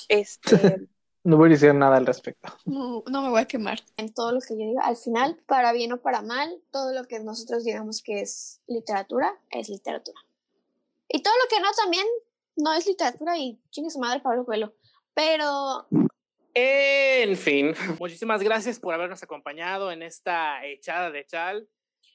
Este, 0.08 0.48
no 1.24 1.36
voy 1.36 1.50
a 1.50 1.52
decir 1.52 1.76
nada 1.76 1.98
al 1.98 2.06
respecto. 2.06 2.48
No, 2.66 3.04
no 3.12 3.22
me 3.22 3.30
voy 3.30 3.42
a 3.42 3.46
quemar. 3.46 3.80
En 3.98 4.14
todo 4.14 4.32
lo 4.32 4.40
que 4.40 4.58
yo 4.58 4.66
diga, 4.66 4.84
al 4.84 4.96
final, 4.96 5.38
para 5.46 5.74
bien 5.74 5.92
o 5.92 6.02
para 6.02 6.22
mal, 6.22 6.50
todo 6.72 6.94
lo 6.94 7.04
que 7.04 7.20
nosotros 7.20 7.66
digamos 7.66 8.02
que 8.02 8.22
es 8.22 8.62
literatura, 8.68 9.38
es 9.50 9.68
literatura. 9.68 10.20
Y 11.10 11.22
todo 11.22 11.34
lo 11.34 11.50
que 11.50 11.62
no 11.62 11.70
también 11.74 12.06
no 12.56 12.74
es 12.74 12.88
literatura 12.88 13.38
y 13.38 13.60
chingue 13.70 13.90
su 13.90 14.00
madre 14.00 14.22
Pablo 14.22 14.46
Coelho. 14.46 14.74
Pero. 15.14 15.88
En 16.54 17.36
fin, 17.36 17.74
muchísimas 18.00 18.42
gracias 18.42 18.80
por 18.80 18.94
habernos 18.94 19.22
acompañado 19.22 19.92
en 19.92 20.02
esta 20.02 20.66
echada 20.66 21.12
de 21.12 21.26
chal. 21.26 21.68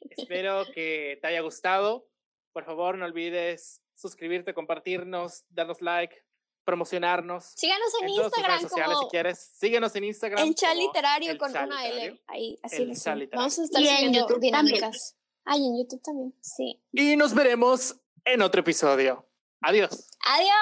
Espero 0.08 0.64
que 0.74 1.18
te 1.20 1.28
haya 1.28 1.42
gustado. 1.42 2.08
Por 2.52 2.64
favor, 2.64 2.96
no 2.96 3.04
olvides 3.04 3.82
suscribirte, 3.96 4.54
compartirnos, 4.54 5.44
darnos 5.50 5.82
like, 5.82 6.16
promocionarnos. 6.64 7.44
Síganos 7.56 7.88
en, 8.02 8.08
Instagram. 8.08 8.60
sociales, 8.60 8.98
si 9.00 9.06
quieres. 9.08 9.38
Síguenos 9.38 9.96
en 9.96 10.04
Instagram. 10.04 10.46
El 10.46 10.54
chat 10.54 10.76
literario 10.76 11.38
con 11.38 11.50
una 11.50 11.86
L. 11.86 12.22
Ahí, 12.26 12.58
así 12.62 12.82
el 12.82 12.96
chat 12.96 13.18
Vamos 13.34 13.58
a 13.58 13.64
estar 13.64 13.82
y 13.82 13.88
en 13.88 14.12
YouTube 14.12 14.40
dinámicas. 14.40 15.16
Ay, 15.44 15.64
en 15.64 15.78
YouTube 15.78 16.02
también, 16.02 16.34
sí. 16.40 16.82
Y 16.92 17.16
nos 17.16 17.32
veremos 17.34 17.96
en 18.24 18.42
otro 18.42 18.60
episodio. 18.60 19.26
Adiós. 19.62 20.08
Adiós. 20.26 20.56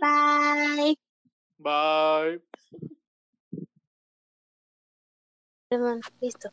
Bye. 0.00 0.98
Bye. 1.58 2.42
Perdón, 5.68 6.00
listo. 6.20 6.50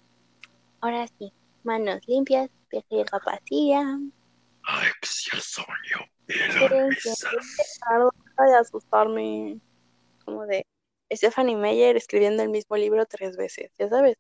Ahora 0.82 1.08
sí. 1.18 1.34
Manos 1.64 2.00
limpias, 2.08 2.50
pies 2.70 2.86
de 2.90 3.06
de 8.38 8.56
asustarme. 8.56 9.60
Como 10.26 10.46
de 10.46 10.66
Stephanie 11.12 11.56
Meyer 11.56 11.98
escribiendo 11.98 12.44
el 12.44 12.50
mismo 12.50 12.78
libro 12.78 13.06
tres 13.06 13.36
veces, 13.36 13.72
ya 13.78 13.90
sabes. 13.90 14.18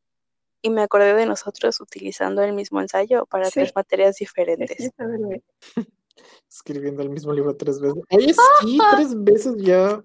Y 0.61 0.69
me 0.69 0.81
acordé 0.81 1.13
de 1.13 1.25
nosotros 1.25 1.79
utilizando 1.79 2.41
el 2.43 2.53
mismo 2.53 2.81
ensayo 2.81 3.25
para 3.25 3.49
tres 3.49 3.73
materias 3.75 4.17
diferentes. 4.17 4.91
escribiendo 6.49 7.01
el 7.01 7.09
mismo 7.09 7.31
libro 7.31 7.55
tres 7.55 7.79
veces. 7.79 8.03
sí, 8.61 8.79
tres 8.91 9.23
veces 9.23 9.55
ya. 9.57 10.01